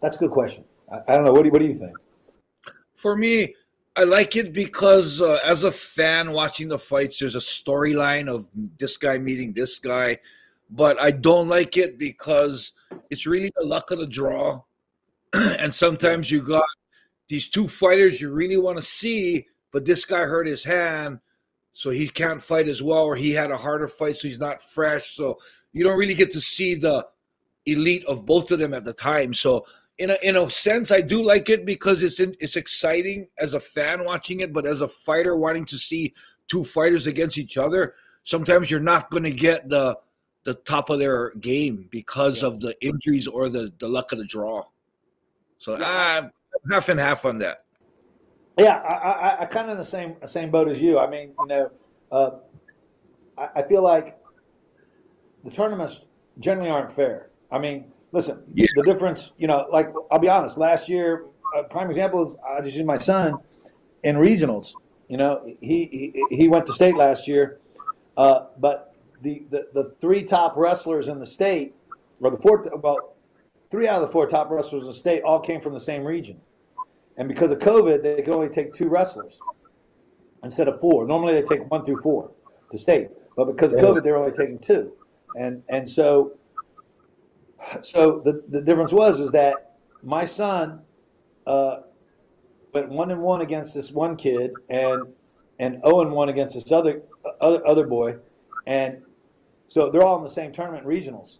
[0.00, 0.64] That's a good question.
[0.90, 1.32] I, I don't know.
[1.32, 1.92] What do, what do you think?
[3.02, 3.52] for me,
[3.96, 8.48] I like it because uh, as a fan watching the fights, there's a storyline of
[8.78, 10.18] this guy meeting this guy.
[10.74, 12.72] But I don't like it because
[13.10, 14.62] it's really the luck of the draw.
[15.34, 16.64] and sometimes you got
[17.28, 21.18] these two fighters you really want to see, but this guy hurt his hand,
[21.74, 24.62] so he can't fight as well, or he had a harder fight, so he's not
[24.62, 25.14] fresh.
[25.14, 25.38] So
[25.72, 27.06] you don't really get to see the
[27.66, 29.32] elite of both of them at the time.
[29.34, 29.66] So
[29.98, 33.54] in a in a sense, I do like it because it's in, it's exciting as
[33.54, 36.14] a fan watching it, but as a fighter wanting to see
[36.48, 37.94] two fighters against each other,
[38.24, 39.96] sometimes you're not going to get the
[40.44, 42.48] the top of their game because yeah.
[42.48, 44.64] of the injuries or the the luck of the draw.
[45.58, 46.20] So yeah.
[46.22, 46.32] I'm
[46.70, 47.64] half and half on that.
[48.58, 50.98] Yeah, I, I, I kind of in the same same boat as you.
[50.98, 51.70] I mean, you know,
[52.10, 52.30] uh,
[53.38, 54.18] I, I feel like
[55.44, 56.00] the tournaments
[56.38, 57.30] generally aren't fair.
[57.50, 58.66] I mean, Listen, yeah.
[58.76, 60.58] the difference, you know, like I'll be honest.
[60.58, 61.24] Last year,
[61.56, 63.36] a prime example is I just use my son
[64.04, 64.72] in regionals.
[65.08, 67.58] You know, he he, he went to state last year,
[68.18, 68.91] uh, but
[69.22, 71.74] the, the the three top wrestlers in the state,
[72.20, 73.14] or the four, well,
[73.70, 76.04] three out of the four top wrestlers in the state all came from the same
[76.04, 76.40] region,
[77.16, 79.38] and because of COVID, they could only take two wrestlers
[80.44, 81.06] instead of four.
[81.06, 82.30] Normally, they take one through four
[82.70, 84.92] to state, but because of COVID, they're only taking two,
[85.36, 86.32] and and so
[87.82, 90.80] so the, the difference was is that my son
[91.46, 91.80] uh,
[92.74, 95.06] went one and one against this one kid and
[95.58, 97.02] and zero and one against this other
[97.40, 98.16] other other boy,
[98.66, 99.02] and
[99.72, 101.38] so they're all in the same tournament regionals.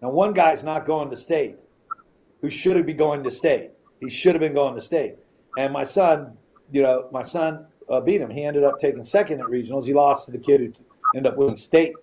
[0.00, 1.56] Now one guy's not going to state,
[2.40, 3.72] who should have been going to state.
[3.98, 5.16] He should have been going to state.
[5.58, 6.36] And my son,
[6.70, 8.30] you know, my son uh, beat him.
[8.30, 9.86] He ended up taking second at regionals.
[9.86, 10.72] He lost to the kid who
[11.16, 11.94] ended up winning state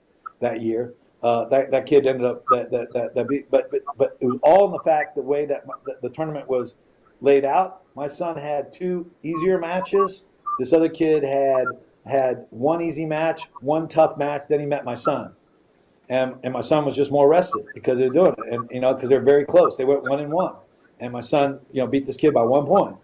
[0.41, 0.93] that year.
[1.23, 4.25] Uh, that, that kid ended up that that that, that be, but, but but it
[4.25, 6.73] was all in the fact the way that the, the tournament was
[7.21, 7.83] laid out.
[7.95, 10.23] My son had two easier matches.
[10.59, 11.65] This other kid had
[12.05, 14.43] had one easy match, one tough match.
[14.49, 15.31] Then he met my son,
[16.11, 18.93] and and my son was just more rested because they're doing it, and you know
[18.93, 19.77] because they're very close.
[19.77, 20.55] They went one and one,
[20.99, 22.97] and my son you know beat this kid by one point.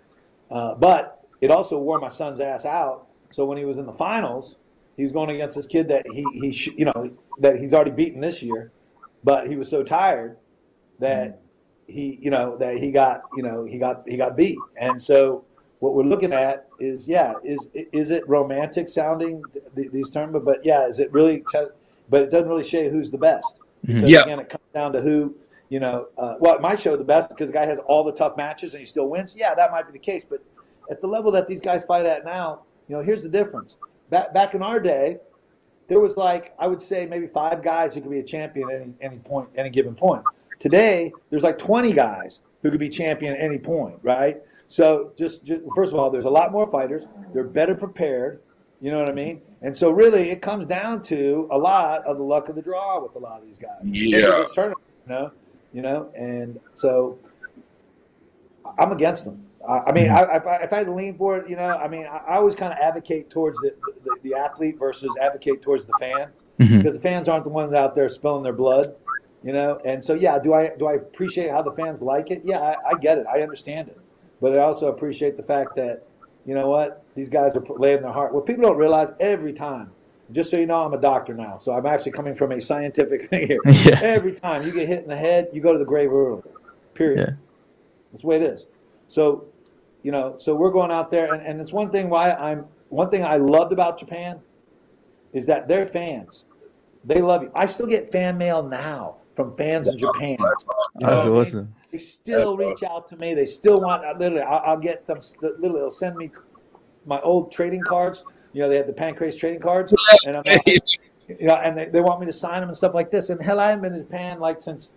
[0.52, 3.08] Uh, but it also wore my son's ass out.
[3.32, 4.56] So when he was in the finals,
[4.98, 7.92] he was going against this kid that he he sh- you know that he's already
[7.92, 8.72] beaten this year,
[9.24, 10.38] but he was so tired
[11.00, 11.40] that
[11.88, 15.46] he you know that he got you know he got he got beat, and so
[15.80, 19.46] what we're looking at is yeah is is it romantic sounding
[19.76, 21.68] these terms but, but yeah is it really te-
[22.10, 23.96] but it doesn't really show who's the best mm-hmm.
[23.96, 24.24] because yeah.
[24.24, 25.36] again it comes down to who
[25.70, 28.12] you know uh, well it might show the best because the guy has all the
[28.12, 30.44] tough matches and he still wins yeah that might be the case but
[30.90, 33.78] at the level that these guys fight at now you know here's the difference
[34.10, 35.18] back back in our day,
[35.88, 38.82] there was like I would say maybe five guys who could be a champion at
[38.82, 40.24] any any point, any given point.
[40.60, 44.42] Today, there's like 20 guys who could be champion at any point, right?
[44.70, 47.04] So just, just first of all, there's a lot more fighters.
[47.32, 48.42] They're better prepared.
[48.82, 49.42] You know what I mean?
[49.62, 53.02] And so really, it comes down to a lot of the luck of the draw
[53.02, 53.80] with a lot of these guys.
[53.84, 54.46] Yeah.
[54.54, 55.32] Tournament, you know,
[55.74, 57.18] you know, and so
[58.78, 59.44] I'm against them.
[59.68, 61.70] I, I mean, I, if, I, if I had to lean for it, you know,
[61.78, 65.62] I mean, I, I always kind of advocate towards the, the, the athlete versus advocate
[65.62, 66.30] towards the fan
[66.60, 66.80] Mhm.
[66.80, 68.96] because the fans aren't the ones out there spilling their blood,
[69.44, 69.80] you know.
[69.86, 72.42] And so, yeah, do I do I appreciate how the fans like it?
[72.44, 74.00] Yeah, I, I get it, I understand it,
[74.42, 76.08] but I also appreciate the fact that,
[76.48, 78.34] you know what, these guys are laying their heart.
[78.34, 79.92] Well, people don't realize every time.
[80.32, 83.26] Just so you know, I'm a doctor now, so I'm actually coming from a scientific
[83.30, 83.60] thing here.
[83.66, 84.00] Yeah.
[84.02, 86.42] Every time you get hit in the head, you go to the grave early.
[86.96, 87.20] Period.
[87.20, 87.36] Yeah.
[88.12, 88.66] That's the way it is.
[89.10, 89.46] So,
[90.04, 93.10] you know, so we're going out there, and, and it's one thing why I'm one
[93.10, 94.40] thing I loved about Japan
[95.34, 96.46] is that their fans,
[97.04, 97.52] they love you.
[97.54, 100.32] I still get fan mail now from fans in Japan.
[100.32, 100.50] You know
[101.00, 101.38] That's I mean?
[101.38, 101.76] awesome.
[101.92, 103.34] They still reach out to me.
[103.36, 104.42] They still want I literally.
[104.44, 105.20] I'll, I'll get them.
[105.42, 106.32] Literally, they'll send me
[107.06, 108.26] my old trading cards.
[108.52, 109.94] You know, they had the Pancrase trading cards,
[110.26, 110.66] and I'm like,
[111.28, 113.30] you know, and they, they want me to sign them and stuff like this.
[113.30, 114.92] And hell, I haven't been to Japan like since,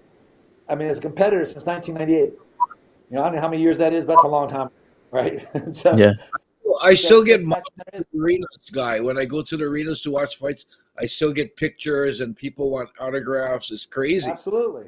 [0.68, 2.32] I mean, as a competitor since 1998.
[3.10, 4.70] You know, I don't know how many years that is, but that's a long time,
[5.10, 5.46] right?
[5.72, 6.12] so, Yeah.
[6.82, 7.60] I still get that's- my
[7.92, 10.66] that is- arenas guy when I go to the arenas to watch fights.
[11.00, 13.70] I still get pictures and people want autographs.
[13.70, 14.30] It's crazy.
[14.30, 14.86] Absolutely,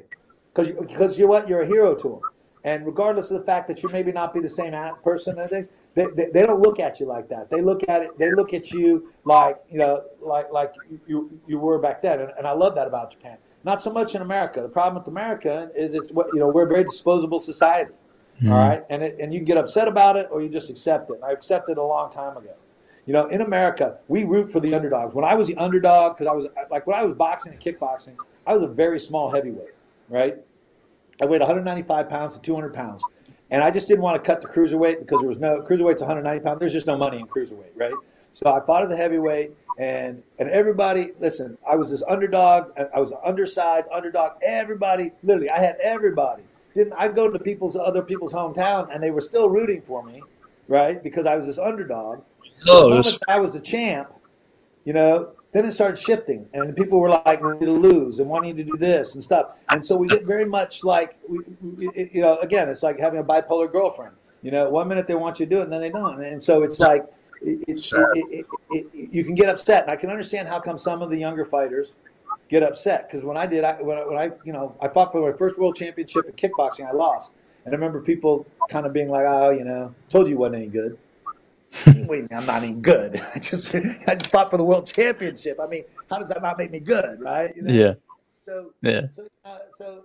[0.53, 2.21] because because you're what you're a hero to them,
[2.63, 5.67] and regardless of the fact that you maybe not be the same person and things,
[5.95, 7.49] they, they, they don't look at you like that.
[7.49, 8.17] They look at it.
[8.17, 10.73] They look at you like you know like like
[11.07, 13.37] you you were back then, and, and I love that about Japan.
[13.63, 14.61] Not so much in America.
[14.61, 17.91] The problem with America is it's what you know we're a very disposable society.
[18.37, 18.51] Mm-hmm.
[18.51, 21.09] All right, and it, and you can get upset about it or you just accept
[21.11, 21.19] it.
[21.25, 22.55] I accepted it a long time ago.
[23.05, 25.13] You know, in America, we root for the underdogs.
[25.13, 28.13] When I was the underdog, because I was like when I was boxing and kickboxing,
[28.47, 29.75] I was a very small heavyweight,
[30.09, 30.37] right?
[31.21, 33.07] I weighed 195 pounds to 200 pounds,
[33.51, 36.43] and I just didn't want to cut the cruiserweight because there was no cruiserweight's 190
[36.43, 36.59] pounds.
[36.59, 37.99] There's just no money in cruiserweight, right?
[38.33, 42.71] So I fought as a heavyweight, and and everybody, listen, I was this underdog.
[42.95, 44.33] I was an undersized underdog.
[44.41, 46.43] Everybody, literally, I had everybody.
[46.73, 50.23] Didn't I'd go to people's other people's hometown, and they were still rooting for me,
[50.69, 51.03] right?
[51.03, 52.23] Because I was this underdog.
[52.65, 54.09] The I was a champ,
[54.85, 58.55] you know, then it started shifting, and people were like wanting to lose and wanting
[58.57, 59.51] to do this and stuff.
[59.69, 61.39] And so we get very much like, we,
[61.95, 64.15] it- you know, again, it's like having a bipolar girlfriend.
[64.41, 66.21] You know, one minute they want you to do it, and then they don't.
[66.23, 67.05] And so it's like,
[67.41, 70.77] it's it, it, it, it, you can get upset, and I can understand how come
[70.77, 71.89] some of the younger fighters
[72.49, 75.11] get upset because when I did, I when, I when I you know I fought
[75.11, 77.31] for my first world championship in kickboxing, I lost,
[77.65, 80.67] and I remember people kind of being like, oh, you know, told you wasn't any
[80.67, 80.97] good.
[82.07, 83.21] Wait, I'm not any good.
[83.35, 83.73] I just
[84.07, 85.59] I just fought for the world championship.
[85.61, 87.55] I mean, how does that not make me good, right?
[87.55, 87.73] You know?
[87.73, 87.93] Yeah.
[88.45, 89.01] So Yeah.
[89.11, 90.03] so uh, so.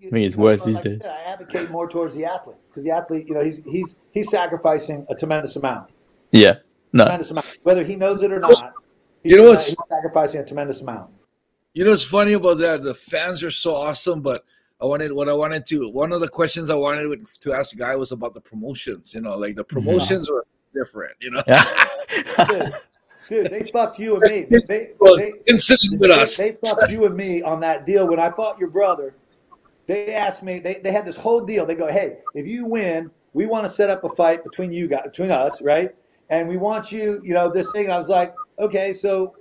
[0.00, 0.98] you- I mean, it's you worse so these like I days.
[1.02, 4.30] said, I advocate more towards the athlete because the athlete, you know, he's he's he's
[4.30, 5.90] sacrificing a tremendous amount,
[6.32, 6.54] Yeah.
[6.92, 7.04] No.
[7.04, 8.72] tremendous amount, whether he knows it or not.
[9.22, 11.10] He's, You know what's- he's sacrificing a tremendous amount.
[11.74, 12.82] You know what's funny about that?
[12.82, 14.44] The fans are so awesome, but
[14.80, 15.90] I wanted what I wanted to.
[15.90, 19.12] One of the questions I wanted to ask guy was about the promotions.
[19.14, 19.74] You know, like the mm-hmm.
[19.74, 21.14] promotions were different.
[21.20, 21.66] You know, Yeah.
[22.48, 22.72] Dude,
[23.28, 24.46] dude, they fucked you and me.
[24.50, 26.36] They, they, well, they, with they, us.
[26.36, 29.14] they fucked you and me on that deal when I fought your brother.
[29.86, 30.58] They asked me.
[30.58, 31.66] They, they had this whole deal.
[31.66, 34.88] They go, hey, if you win, we want to set up a fight between you
[34.88, 35.94] guys, between us, right?
[36.30, 37.84] And we want you, you know, this thing.
[37.84, 39.36] And I was like, okay, so,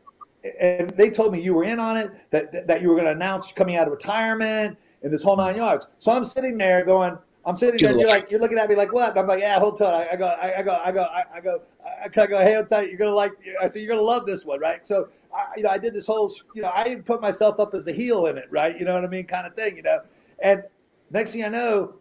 [0.59, 3.05] and they told me you were in on it, that that, that you were going
[3.05, 5.87] to announce coming out of retirement and this whole nine yards.
[5.99, 7.17] So I'm sitting there going.
[7.45, 7.91] I'm sitting there.
[7.91, 9.17] And you're like, you're looking at me like what?
[9.17, 10.07] I'm like, yeah, hold tight.
[10.09, 12.53] I, I go, I, I go, I go, I, I go, I, I go, hey,
[12.55, 12.89] hold tight.
[12.89, 13.31] You're gonna like.
[13.61, 14.85] I said, you're gonna love this one, right?
[14.85, 17.73] So, I, you know, I did this whole, you know, I even put myself up
[17.73, 18.77] as the heel in it, right?
[18.77, 20.01] You know what I mean, kind of thing, you know.
[20.43, 20.63] And
[21.11, 21.95] next thing I know,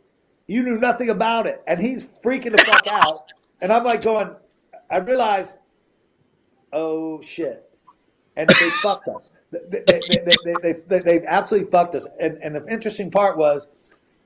[0.49, 4.31] you knew nothing about it, and he's freaking the fuck out, and I'm like going,
[4.91, 5.57] I realize,
[6.73, 7.71] oh shit,
[8.37, 9.31] and they fucked us.
[9.51, 12.07] They, they, they, they, they, they, they absolutely fucked us.
[12.21, 13.67] And and the interesting part was,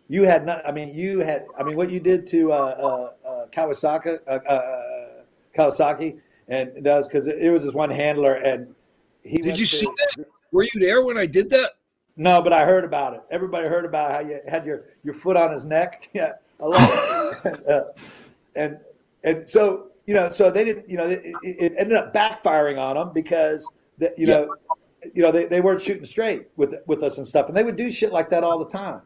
[0.09, 0.67] you had not.
[0.67, 1.47] I mean, you had.
[1.59, 2.57] I mean, what you did to uh,
[3.25, 4.73] uh, uh, Kawasaki, uh, uh,
[5.57, 6.19] Kawasaki,
[6.49, 8.75] and that was because it was this one handler, and
[9.23, 9.39] he.
[9.39, 10.27] Did you to- see that?
[10.51, 11.73] Were you there when I did that?
[12.17, 13.23] No, but I heard about it.
[13.31, 16.09] Everybody heard about how you had your, your foot on his neck.
[16.13, 17.69] Yeah, I love it.
[17.69, 17.85] uh,
[18.55, 18.79] and
[19.25, 20.91] and so you know, so they didn't.
[20.91, 23.67] You know, it, it it ended up backfiring on them because
[23.99, 24.55] that you know,
[25.15, 27.77] you know they, they weren't shooting straight with with us and stuff, and they would
[27.77, 29.01] do shit like that all the time.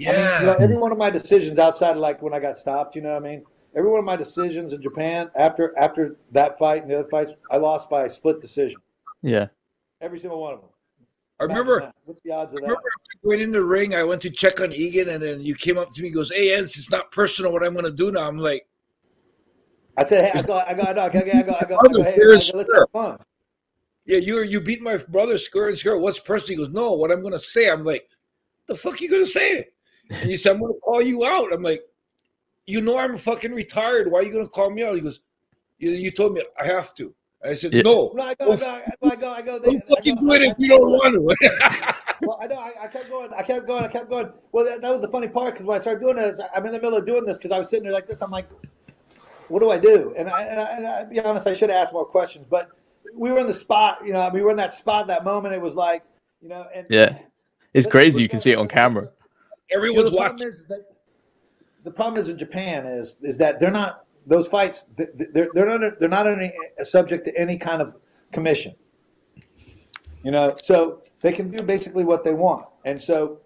[0.00, 2.56] I mean, you know, every one of my decisions outside of like when I got
[2.56, 3.44] stopped, you know what I mean?
[3.74, 7.32] Every one of my decisions in Japan after after that fight and the other fights,
[7.50, 8.80] I lost by a split decision.
[9.22, 9.48] Yeah.
[10.00, 10.70] Every single one of them.
[11.40, 11.92] I remember.
[12.04, 12.66] What's the odds of I that?
[12.66, 15.54] remember after going in the ring, I went to check on Egan, and then you
[15.54, 17.52] came up to me and goes, "Hey, Eds, it's not personal.
[17.52, 18.66] What I'm going to do now?" I'm like,
[19.98, 21.54] I said, hey, I go, I go, I go, I go, I go, I go,
[21.54, 23.18] I go, Other hey, I players go, let's have fun.
[24.08, 25.98] Yeah, you you beat my brother skirt and skirt.
[25.98, 26.48] What's personal?
[26.48, 26.92] He goes, no.
[26.94, 27.68] What I'm gonna say?
[27.68, 28.08] I'm like,
[28.66, 29.66] the fuck you gonna say?
[30.10, 31.52] And he said, I'm gonna call you out.
[31.52, 31.82] I'm like,
[32.66, 34.10] you know I'm fucking retired.
[34.10, 34.94] Why are you gonna call me out?
[34.94, 35.20] He goes,
[35.78, 37.14] you, you told me I have to.
[37.44, 37.82] I said, Yeah.
[37.82, 38.12] no.
[38.14, 39.58] No, I go, I go, I go, I go, I go.
[39.58, 41.94] Don't fucking do it if you don't want to.
[42.22, 42.56] Well, I know.
[42.56, 43.30] I, I kept going.
[43.32, 43.84] I kept going.
[43.84, 44.32] I kept going.
[44.50, 46.72] Well, that, that was the funny part because when I started doing this, I'm in
[46.72, 48.20] the middle of doing this because I was sitting there like this.
[48.22, 48.48] I'm like,
[49.46, 50.14] what do I do?
[50.18, 52.70] And I, and I, and I be honest, I should have asked more questions, but
[53.14, 53.98] we were in the spot.
[54.04, 55.06] You know, we were in that spot.
[55.06, 56.02] That moment, it was like,
[56.40, 57.18] you know, and Yeah.
[57.74, 58.22] It's But- crazy.
[58.22, 59.04] You can see it on camera.
[59.04, 59.12] You know,
[59.76, 60.48] Everyone's the problem watching.
[60.48, 60.80] is that
[61.84, 64.86] the problem is in Japan is is that they're not those fights.
[64.96, 66.52] th- th- They're they're not they're not any,
[66.82, 67.94] subject to any kind of
[68.32, 68.74] commission.
[70.24, 73.40] You know, so they can do basically what they want, and so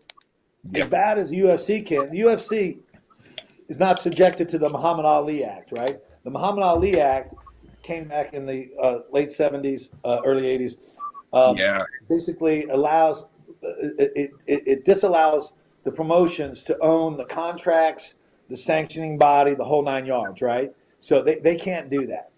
[0.75, 2.79] as bad as UFC can, the UFC
[3.69, 5.97] is not subjected to the Muhammad Ali Act, right?
[6.25, 7.35] The Muhammad Ali Act
[7.83, 10.77] came back in the uh, late '70s, uh, early '80s.
[11.33, 11.85] Um, Yeah.
[12.09, 13.25] basically allows
[13.63, 15.53] it, it, it, disallows
[15.85, 18.15] the promotions to own the contracts,
[18.51, 20.73] the sanctioning body, the whole nine yards, right?
[21.01, 22.31] So they, they can't do that.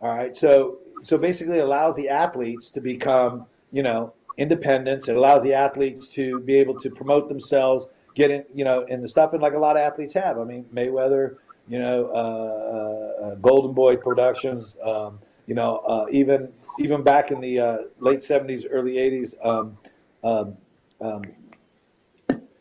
[0.00, 0.34] All right.
[0.34, 5.08] So so basically allows the athletes to become, you know, independents.
[5.08, 9.02] It allows the athletes to be able to promote themselves, get in, you know, in
[9.02, 10.38] the stuff and like a lot of athletes have.
[10.38, 11.36] I mean, Mayweather,
[11.68, 17.40] you know, uh, uh, Golden Boy Productions, um, you know, uh, even even back in
[17.40, 19.76] the uh, late '70s, early '80s, um,
[20.24, 20.56] um,
[21.00, 21.22] um,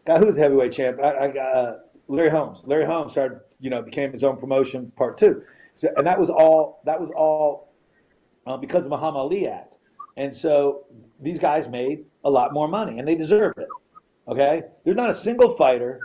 [0.06, 1.00] God, who was the heavyweight champ?
[1.00, 2.60] I, I, uh, Larry Holmes.
[2.66, 5.44] Larry Holmes started, you know, became his own promotion, part two,
[5.76, 6.82] so, and that was all.
[6.86, 7.74] That was all
[8.46, 9.78] uh, because of Muhammad Ali Act,
[10.18, 10.86] and so
[11.20, 13.68] these guys made a lot more money, and they deserved it.
[14.28, 16.00] Okay, there's not a single fighter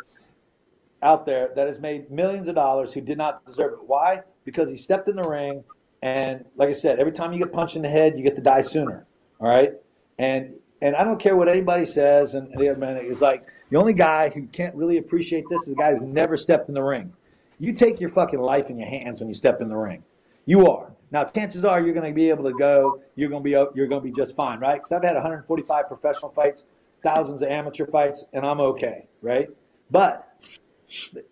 [1.03, 3.79] out there that has made millions of dollars who did not deserve it.
[3.87, 4.23] Why?
[4.45, 5.63] Because he stepped in the ring,
[6.03, 8.43] and like I said, every time you get punched in the head, you get to
[8.43, 9.07] die sooner.
[9.41, 9.73] All right,
[10.19, 13.79] and and I don't care what anybody says, and the other man is like the
[13.79, 16.83] only guy who can't really appreciate this is the guy who never stepped in the
[16.83, 17.13] ring.
[17.59, 20.03] You take your fucking life in your hands when you step in the ring.
[20.45, 20.93] You are.
[21.11, 23.01] Now, chances are you're going to be able to go.
[23.15, 24.77] You're going to be you're going to be just fine, right?
[24.77, 26.65] Because I've had 145 professional fights,
[27.03, 29.49] thousands of amateur fights, and I'm okay, right?
[29.91, 30.29] But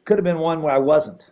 [0.05, 1.31] could have been one where I wasn't,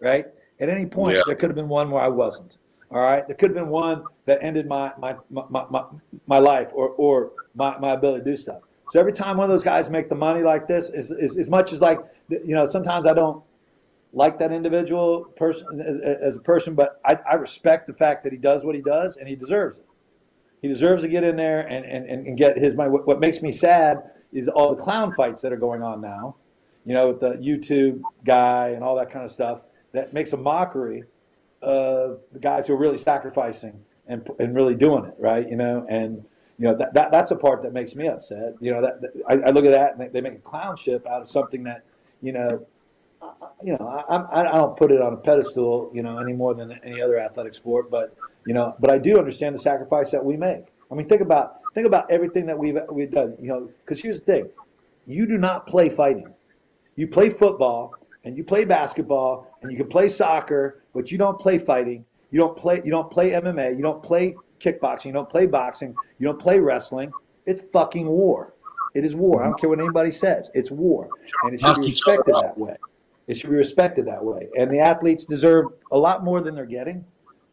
[0.00, 0.26] right?
[0.60, 1.22] At any point, Yeah.
[1.26, 2.58] there could have been one where I wasn't.
[2.90, 5.84] All right, there could have been one that ended my my my, my,
[6.26, 8.60] my, life or or my, my ability to do stuff.
[8.90, 11.48] So every time one of those guys make the money like this, is, is as
[11.48, 11.98] much as like
[12.28, 13.42] you know, sometimes I don't
[14.12, 18.32] like that individual person as- as a person, but I, I respect the fact that
[18.32, 19.86] he does what he does and he deserves it.
[20.60, 22.90] He deserves to get in there and, and, and and get his money.
[22.90, 24.02] What, what makes me sad
[24.34, 26.36] is all the clown fights that are going on now,
[26.84, 29.62] you know, with the YouTube guy and all that kind of stuff
[29.92, 31.04] that makes a mockery
[31.60, 33.78] of the guys who are really sacrificing
[34.08, 35.48] and, and really doing it, right?
[35.48, 36.24] You know, and
[36.58, 38.54] you know that, that that's the part that makes me upset.
[38.60, 41.06] You know, that, that I, I look at that and they, they make a clownship
[41.06, 41.84] out of something that,
[42.20, 42.66] you know,
[43.62, 46.54] you know, I, I, I don't put it on a pedestal, you know, any more
[46.54, 47.90] than any other athletic sport.
[47.90, 48.14] But
[48.46, 50.66] you know, but I do understand the sacrifice that we make.
[50.90, 53.36] I mean, think about think about everything that we've we've done.
[53.40, 54.50] You know, because here's the thing:
[55.06, 56.32] you do not play fighting.
[56.96, 61.38] You play football and you play basketball and you can play soccer, but you don't
[61.38, 62.04] play fighting.
[62.30, 63.76] You don't play you don't play MMA.
[63.76, 65.06] You don't play kickboxing.
[65.06, 65.96] You don't play boxing.
[66.18, 67.12] You don't play wrestling.
[67.46, 68.54] It's fucking war.
[68.94, 69.42] It is war.
[69.42, 70.50] I don't care what anybody says.
[70.54, 71.10] It's war,
[71.44, 72.76] and it should be respected that way.
[73.26, 74.48] It should be respected that way.
[74.58, 77.04] And the athletes deserve a lot more than they're getting.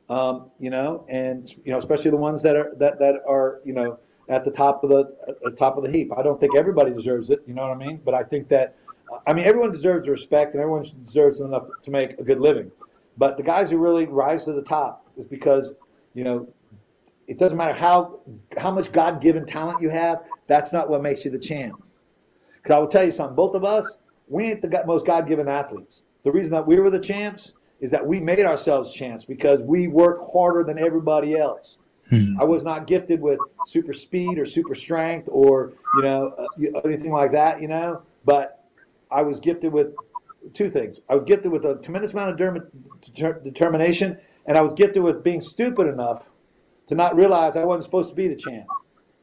[0.09, 3.73] Um, you know, and you know, especially the ones that are that that are you
[3.73, 6.11] know at the top of the the top of the heap.
[6.17, 7.41] I don't think everybody deserves it.
[7.47, 8.01] You know what I mean?
[8.03, 8.75] But I think that
[9.27, 12.71] I mean everyone deserves respect and everyone deserves enough to make a good living.
[13.17, 15.73] But the guys who really rise to the top is because
[16.13, 16.47] you know
[17.27, 18.19] it doesn't matter how
[18.57, 20.23] how much God given talent you have.
[20.47, 21.81] That's not what makes you the champ.
[22.57, 23.35] Because I will tell you something.
[23.35, 23.97] Both of us,
[24.27, 26.01] we ain't the most God given athletes.
[26.23, 29.87] The reason that we were the champs is that we made ourselves champs because we
[29.87, 31.77] work harder than everybody else.
[32.39, 37.11] I was not gifted with super speed or super strength or you know uh, anything
[37.11, 37.61] like that.
[37.61, 38.58] You know, but
[39.11, 39.87] I was gifted with
[40.53, 40.97] two things.
[41.09, 42.67] I was gifted with a tremendous amount of derm-
[43.01, 46.23] deter- determination, and I was gifted with being stupid enough
[46.87, 48.67] to not realize I wasn't supposed to be the champ.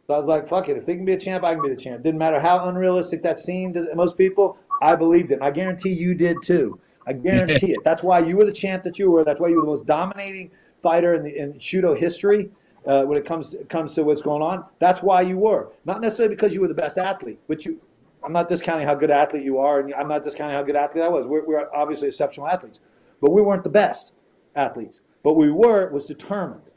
[0.06, 0.76] So I was like, fuck it.
[0.76, 2.04] If they can be a champ, I can be the champ.
[2.04, 4.56] Didn't matter how unrealistic that seemed to most people.
[4.80, 5.34] I believed it.
[5.34, 6.78] And I guarantee you did too.
[7.08, 7.82] I guarantee it.
[7.84, 9.24] That's why you were the champ that you were.
[9.24, 10.50] That's why you were the most dominating
[10.82, 12.50] fighter in, the, in Shooto history
[12.86, 14.64] uh, when it comes to, comes to what's going on.
[14.78, 15.72] That's why you were.
[15.84, 17.80] Not necessarily because you were the best athlete, but you.
[18.26, 21.04] I'm not discounting how good athlete you are, and I'm not discounting how good athlete
[21.04, 21.26] I was.
[21.26, 22.80] We're, we're obviously exceptional athletes,
[23.20, 24.14] but we weren't the best
[24.56, 25.00] athletes.
[25.22, 26.72] but we were was determined.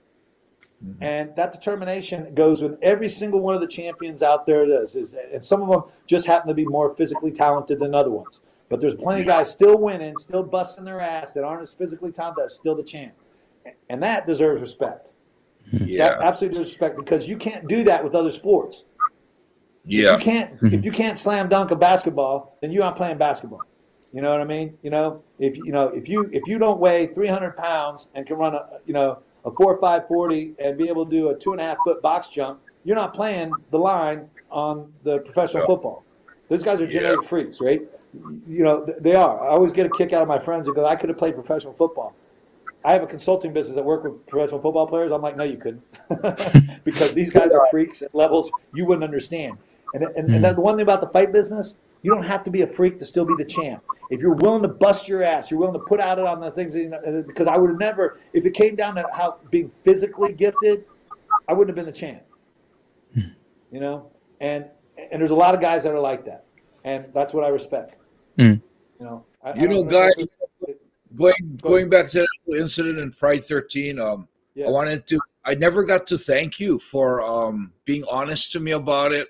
[0.85, 1.03] Mm-hmm.
[1.03, 4.65] And that determination goes with every single one of the champions out there.
[4.67, 8.11] Does is, and some of them just happen to be more physically talented than other
[8.11, 8.41] ones.
[8.69, 12.11] But there's plenty of guys still winning, still busting their ass that aren't as physically
[12.11, 13.13] talented, that still the champ,
[13.89, 15.11] and that deserves respect.
[15.71, 18.83] Yeah, that absolutely deserves respect because you can't do that with other sports.
[19.89, 20.83] Yeah, if you can't if mm-hmm.
[20.83, 23.61] you can't slam dunk a basketball, then you aren't playing basketball.
[24.13, 24.77] You know what I mean?
[24.83, 28.37] You know, if you know if you if you don't weigh 300 pounds and can
[28.37, 31.35] run a you know a four or five forty and be able to do a
[31.35, 35.65] two and a half foot box jump, you're not playing the line on the professional
[35.65, 36.03] football.
[36.49, 37.29] Those guys are genetic yeah.
[37.29, 37.81] freaks, right?
[38.47, 39.43] You know, they are.
[39.43, 41.35] I always get a kick out of my friends who go, I could have played
[41.35, 42.15] professional football.
[42.83, 45.11] I have a consulting business that work with professional football players.
[45.11, 45.83] I'm like, no, you couldn't,
[46.83, 49.57] because these guys are freaks at levels you wouldn't understand.
[49.93, 50.35] And and, mm.
[50.35, 52.99] and the one thing about the fight business, you don't have to be a freak
[52.99, 53.83] to still be the champ.
[54.09, 56.51] If you're willing to bust your ass, you're willing to put out it on the
[56.51, 56.73] things.
[56.73, 59.71] That, you know, because I would have never, if it came down to how being
[59.83, 60.85] physically gifted,
[61.47, 62.23] I wouldn't have been the champ.
[63.13, 63.29] Hmm.
[63.71, 64.09] You know,
[64.41, 64.65] and
[65.11, 66.45] and there's a lot of guys that are like that,
[66.83, 67.95] and that's what I respect.
[68.37, 68.61] Mm.
[68.99, 70.13] You know, I, you I know, guys.
[71.15, 74.67] Going going back to that incident in Pride 13, um, yeah.
[74.67, 75.19] I wanted to.
[75.43, 79.29] I never got to thank you for um being honest to me about it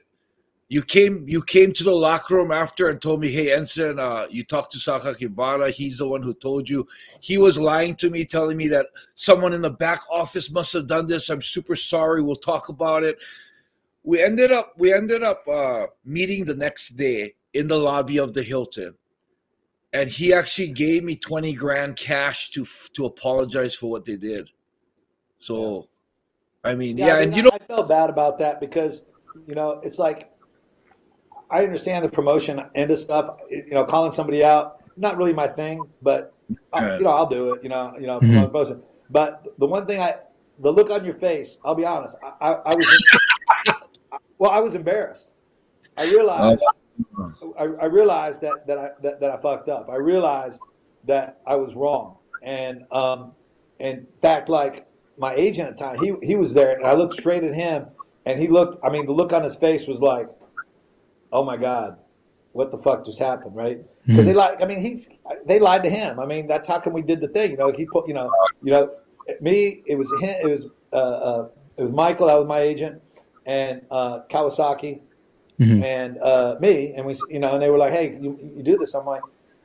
[0.69, 4.27] you came you came to the locker room after and told me, "Hey, Enson, uh,
[4.29, 5.71] you talked to Sakakibara.
[5.71, 6.87] He's the one who told you.
[7.21, 10.85] He was lying to me, telling me that someone in the back office must have
[10.85, 11.29] done this.
[11.29, 12.21] I'm super sorry.
[12.21, 13.17] We'll talk about it."
[14.03, 18.33] We ended up we ended up uh, meeting the next day in the lobby of
[18.33, 18.93] the Hilton,
[19.91, 24.49] and he actually gave me twenty grand cash to to apologize for what they did.
[25.39, 25.89] So,
[26.63, 29.01] I mean, yeah, yeah I mean, and you know, I felt bad about that because
[29.47, 30.29] you know it's like
[31.51, 33.37] I understand the promotion end of stuff.
[33.49, 36.33] You know, calling somebody out, not really my thing, but
[36.73, 37.63] I, you know, I'll do it.
[37.63, 38.45] You know, you know, mm-hmm.
[38.45, 38.81] promotion.
[39.09, 40.15] But the one thing I,
[40.59, 43.19] the look on your face, I'll be honest, I, I, I was,
[44.37, 45.31] well, I was embarrassed.
[45.97, 46.63] I realized,
[47.17, 47.55] oh.
[47.57, 49.89] I, I, realized that that I that, that I fucked up.
[49.89, 50.61] I realized
[51.05, 53.31] that I was wrong, and um,
[53.79, 54.85] in fact, like
[55.17, 57.87] my agent at the time, he he was there, and I looked straight at him,
[58.25, 58.83] and he looked.
[58.83, 60.29] I mean, the look on his face was like
[61.31, 61.97] oh my God,
[62.53, 63.79] what the fuck just happened, right?
[64.05, 64.27] Because mm-hmm.
[64.27, 64.61] they lied.
[64.61, 65.07] I mean, he's
[65.45, 66.19] they lied to him.
[66.19, 67.51] I mean, that's how come we did the thing.
[67.51, 68.31] You know, he put, you know,
[68.63, 68.91] you know,
[69.41, 69.83] me.
[69.85, 70.35] It was him.
[70.41, 72.27] It was uh, uh, it was Michael.
[72.27, 73.01] That was my agent,
[73.45, 74.99] and uh, Kawasaki,
[75.59, 75.83] mm-hmm.
[75.83, 76.93] and uh, me.
[76.95, 79.21] And we, you know, and they were like, "Hey, you, you do this?" I'm like.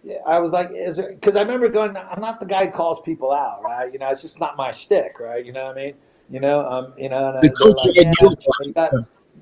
[0.06, 1.14] Yeah, I was like, is there?
[1.14, 1.96] Because I remember going.
[1.96, 3.90] I'm not the guy who calls people out, right?
[3.90, 5.42] You know, it's just not my shtick, right?
[5.42, 5.94] You know what I mean?
[6.28, 8.92] You know, um, you know, and, the coach like, yeah, got,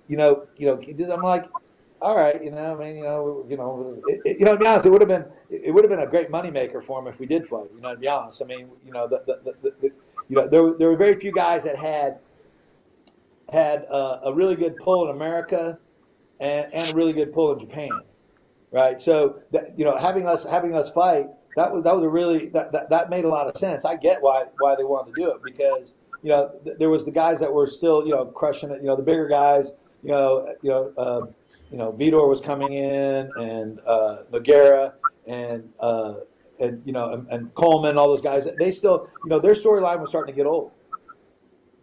[0.06, 1.46] you know, you know, I'm like,
[2.02, 4.58] all right, you know, I mean, you know, you know, it, it, you know, to
[4.58, 7.06] be honest, it would have been it would have been a great moneymaker for him
[7.06, 7.68] if we did fight.
[7.74, 9.92] You know, to be honest, I mean, you know, the, the, the, the
[10.28, 12.18] you know, there there were very few guys that had
[13.50, 15.78] had uh, a really good pull in America
[16.40, 18.00] and, and a really good pull in Japan,
[18.72, 19.00] right?
[19.00, 22.48] So that, you know, having us having us fight that was that was a really
[22.48, 23.84] that, that that made a lot of sense.
[23.84, 25.92] I get why why they wanted to do it because
[26.22, 28.80] you know th- there was the guys that were still you know crushing it.
[28.80, 29.72] You know, the bigger guys.
[30.02, 30.92] You know, you know.
[30.96, 31.26] Uh,
[31.72, 34.92] you know, Vitor was coming in and uh, Nogueira
[35.26, 36.14] and uh,
[36.60, 38.46] and you know and, and Coleman, all those guys.
[38.58, 40.72] They still, you know, their storyline was starting to get old.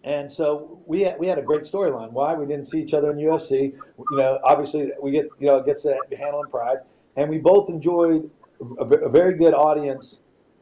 [0.05, 2.11] And so we had, we had a great storyline.
[2.11, 3.73] Why we didn't see each other in UFC?
[3.97, 6.77] You know, obviously we get you know it gets to and pride,
[7.17, 8.29] and we both enjoyed
[8.79, 10.17] a, a very good audience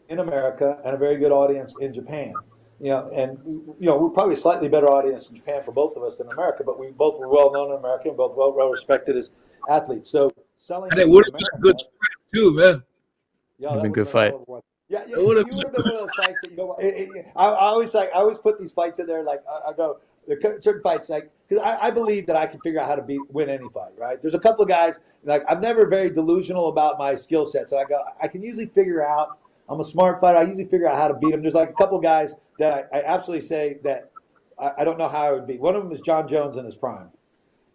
[0.07, 2.33] in America and a very good audience in Japan
[2.79, 3.39] you know, and
[3.79, 6.27] you know, we're probably a slightly better audience in Japan for both of us than
[6.31, 9.31] America, but we both were well known in America and both well, well respected as
[9.69, 10.09] athletes.
[10.11, 10.91] So selling.
[10.91, 12.83] And it would have been a good fight too, man.
[13.57, 14.33] Yeah, that been a good fight.
[14.89, 16.75] Yeah, yeah, it would have been one of those fights that you know.
[16.79, 19.23] It, it, I, I, always like, I always put these fights in there.
[19.23, 22.45] Like I, I go, there are certain fights like because I, I, believe that I
[22.45, 23.91] can figure out how to beat win any fight.
[23.97, 24.21] Right?
[24.21, 27.77] There's a couple of guys like I'm never very delusional about my skill set, so
[27.77, 29.39] I go, I can usually figure out.
[29.69, 30.37] I'm a smart fighter.
[30.37, 31.41] I usually figure out how to beat them.
[31.41, 34.11] There's like a couple guys that I, I absolutely say that
[34.59, 35.59] I, I, don't know how I would beat.
[35.59, 37.09] One of them is Jon Jones in his prime.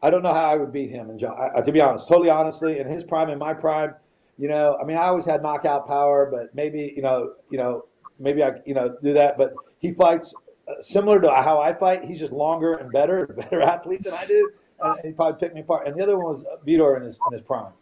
[0.02, 1.10] I don't know how I would beat him.
[1.10, 3.94] And John, I, to be honest, totally honestly, in his prime, in my prime,
[4.38, 7.84] you know, I mean, I always had knockout power, but maybe, you know, you know,
[8.18, 9.36] maybe I, you know, do that.
[9.36, 10.34] But he fights
[10.66, 12.04] uh, similar to how I fight.
[12.04, 14.50] He's just longer and better, better athlete than I do,
[14.82, 15.86] and he probably picked me apart.
[15.86, 17.72] And the other one was Vitor in his in his prime.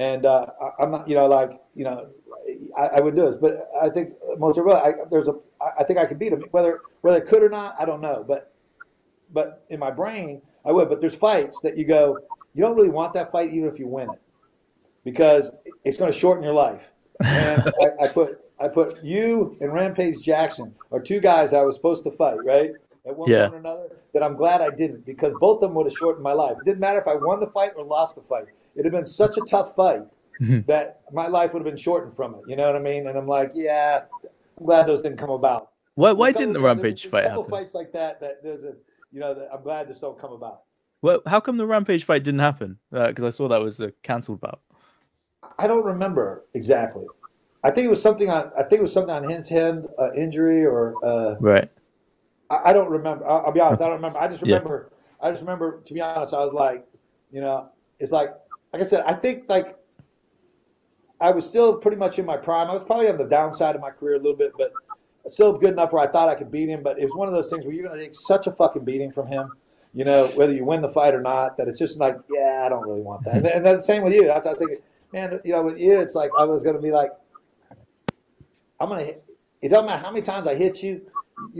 [0.00, 2.08] And uh, I, I'm not, you know, like, you know,
[2.76, 5.34] I, I would do this, but I think most of I, there's a
[5.78, 6.42] I think I could beat him.
[6.52, 8.24] Whether whether I could or not, I don't know.
[8.26, 8.54] But
[9.32, 10.88] but in my brain, I would.
[10.88, 12.18] But there's fights that you go,
[12.54, 14.20] you don't really want that fight even if you win it,
[15.04, 15.50] because
[15.84, 16.82] it's going to shorten your life.
[17.22, 21.76] And I, I put I put you and Rampage Jackson are two guys I was
[21.76, 22.70] supposed to fight, right?
[23.06, 23.42] At one Yeah.
[23.42, 23.96] point or another.
[24.12, 26.56] That I'm glad I didn't because both of them would have shortened my life.
[26.58, 28.48] It didn't matter if I won the fight or lost the fight.
[28.74, 30.02] It'd have been such a tough fight
[30.66, 32.40] that my life would have been shortened from it.
[32.46, 33.06] You know what I mean?
[33.06, 34.02] And I'm like, yeah,
[34.58, 35.70] I'm glad those didn't come about.
[35.94, 37.58] Why, why didn't the Rampage there's fight couple happen?
[37.58, 38.74] Fights like that, that there's a,
[39.12, 40.62] you know, that I'm glad this don't come about.
[41.02, 42.78] Well, how come the Rampage fight didn't happen?
[42.90, 44.60] Because I saw that was a cancelled bout.
[45.58, 47.06] I don't remember exactly.
[47.64, 48.50] I think it was something on.
[48.58, 51.70] I think it was something on his hand, uh, injury, or uh, Right.
[52.50, 53.26] I, I don't remember.
[53.26, 53.80] I'll, I'll be honest.
[53.82, 54.18] I don't remember.
[54.18, 54.56] I just Yeah.
[54.56, 54.90] remember.
[55.22, 55.80] I just remember.
[55.84, 56.86] To be honest, I was like,
[57.32, 58.30] you know, it's like,
[58.72, 59.02] like I said.
[59.06, 59.76] I think like
[61.20, 62.68] I was still pretty much in my prime.
[62.70, 64.72] I was probably on the downside of my career a little bit, but
[65.28, 66.82] still good enough where I thought I could beat him.
[66.82, 68.84] But it was one of those things where you're going to take such a fucking
[68.84, 69.52] beating from him,
[69.92, 71.56] you know, whether you win the fight or not.
[71.58, 73.34] That it's just like, yeah, I don't really want that.
[73.36, 74.24] And, then- and then the same with you.
[74.26, 74.78] That's I was thinking,
[75.12, 75.38] man.
[75.44, 77.10] You know, with you, it's like I was going to be like,
[78.80, 79.04] I'm going to.
[79.06, 79.24] hit
[79.60, 81.02] It doesn't matter how many times I hit you.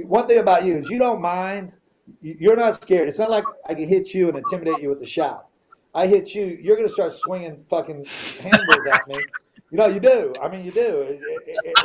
[0.04, 1.74] One thing about you is you don't mind.
[2.22, 3.08] You- You're not scared.
[3.08, 5.46] It's not like I can hit you and intimidate you with a shout.
[5.94, 9.24] I hit you, you're to start swinging fucking handballs at me.
[9.72, 10.32] You know, you do.
[10.42, 11.02] I mean, you do.
[11.02, 11.20] And,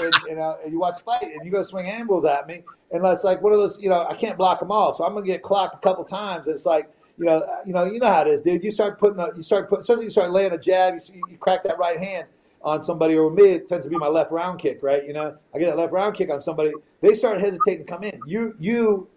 [0.02, 3.24] and, and, uh, you watch fight, and you go swing handballs at me, and it's
[3.24, 3.80] like one of those.
[3.80, 6.48] You know, I can't block them all, so I'm gonna get clocked a couple times.
[6.48, 8.64] It's like, you know, you know, you know how it is, dude.
[8.64, 11.38] You start putting, a, you start putting, especially you start laying a jab, you, you
[11.38, 12.28] crack that right hand
[12.62, 15.06] on somebody, or me, it tends to be my left round kick, right?
[15.06, 18.04] You know, I get that left round kick on somebody, they start hesitating to come
[18.04, 18.20] in.
[18.26, 19.08] You, you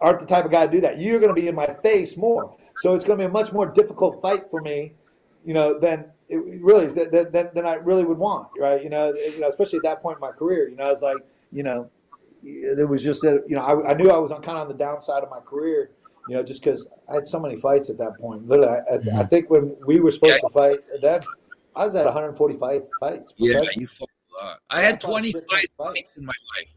[0.00, 1.00] aren't the type of guy to do that.
[1.00, 3.52] You're going to be in my face more, so it's going to be a much
[3.52, 4.92] more difficult fight for me,
[5.44, 8.82] you know, than it really is than, than, than I really would want, right?
[8.82, 11.02] You know, you know, especially at that point in my career, you know, I was
[11.02, 11.18] like,
[11.52, 11.88] you know,
[12.42, 14.68] there was just that, you know, I, I knew I was on kind of on
[14.68, 15.90] the downside of my career,
[16.28, 18.48] you know, just because I had so many fights at that point.
[18.48, 19.28] Literally, I, I, I mm-hmm.
[19.28, 21.20] think when we were supposed to fight, then
[21.76, 23.32] I was at 145 fights.
[23.36, 24.60] Yeah, you fought a lot.
[24.70, 26.16] I had I fought 25 fights.
[26.16, 26.72] in my life.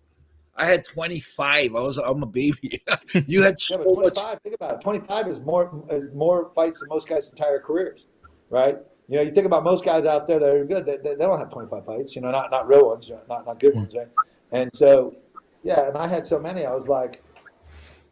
[0.57, 1.75] I had 25.
[1.75, 2.81] I was I'm a baby.
[3.27, 4.81] you had Yeah, so but much 25, think about it.
[4.81, 8.07] 25 is more is more fights than most guys' entire careers,
[8.49, 8.77] right?
[9.07, 11.25] You know, you think about most guys out there that are good, they, they, they
[11.25, 14.07] don't have 25 fights, you know, not not real ones, not not good ones, right?
[14.51, 15.15] And so,
[15.63, 17.23] yeah, and I had so many, I was like,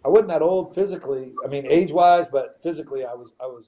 [0.05, 3.65] I wasn't that old physically, I mean, age wise, but physically, I was, I was,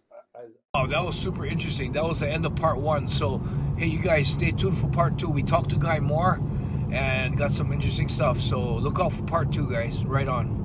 [0.73, 1.91] Oh, that was super interesting.
[1.93, 3.07] That was the end of part one.
[3.07, 3.41] So,
[3.77, 5.29] hey, you guys, stay tuned for part two.
[5.29, 6.39] We talked to Guy more
[6.91, 8.39] and got some interesting stuff.
[8.39, 10.03] So, look out for part two, guys.
[10.05, 10.59] Right on.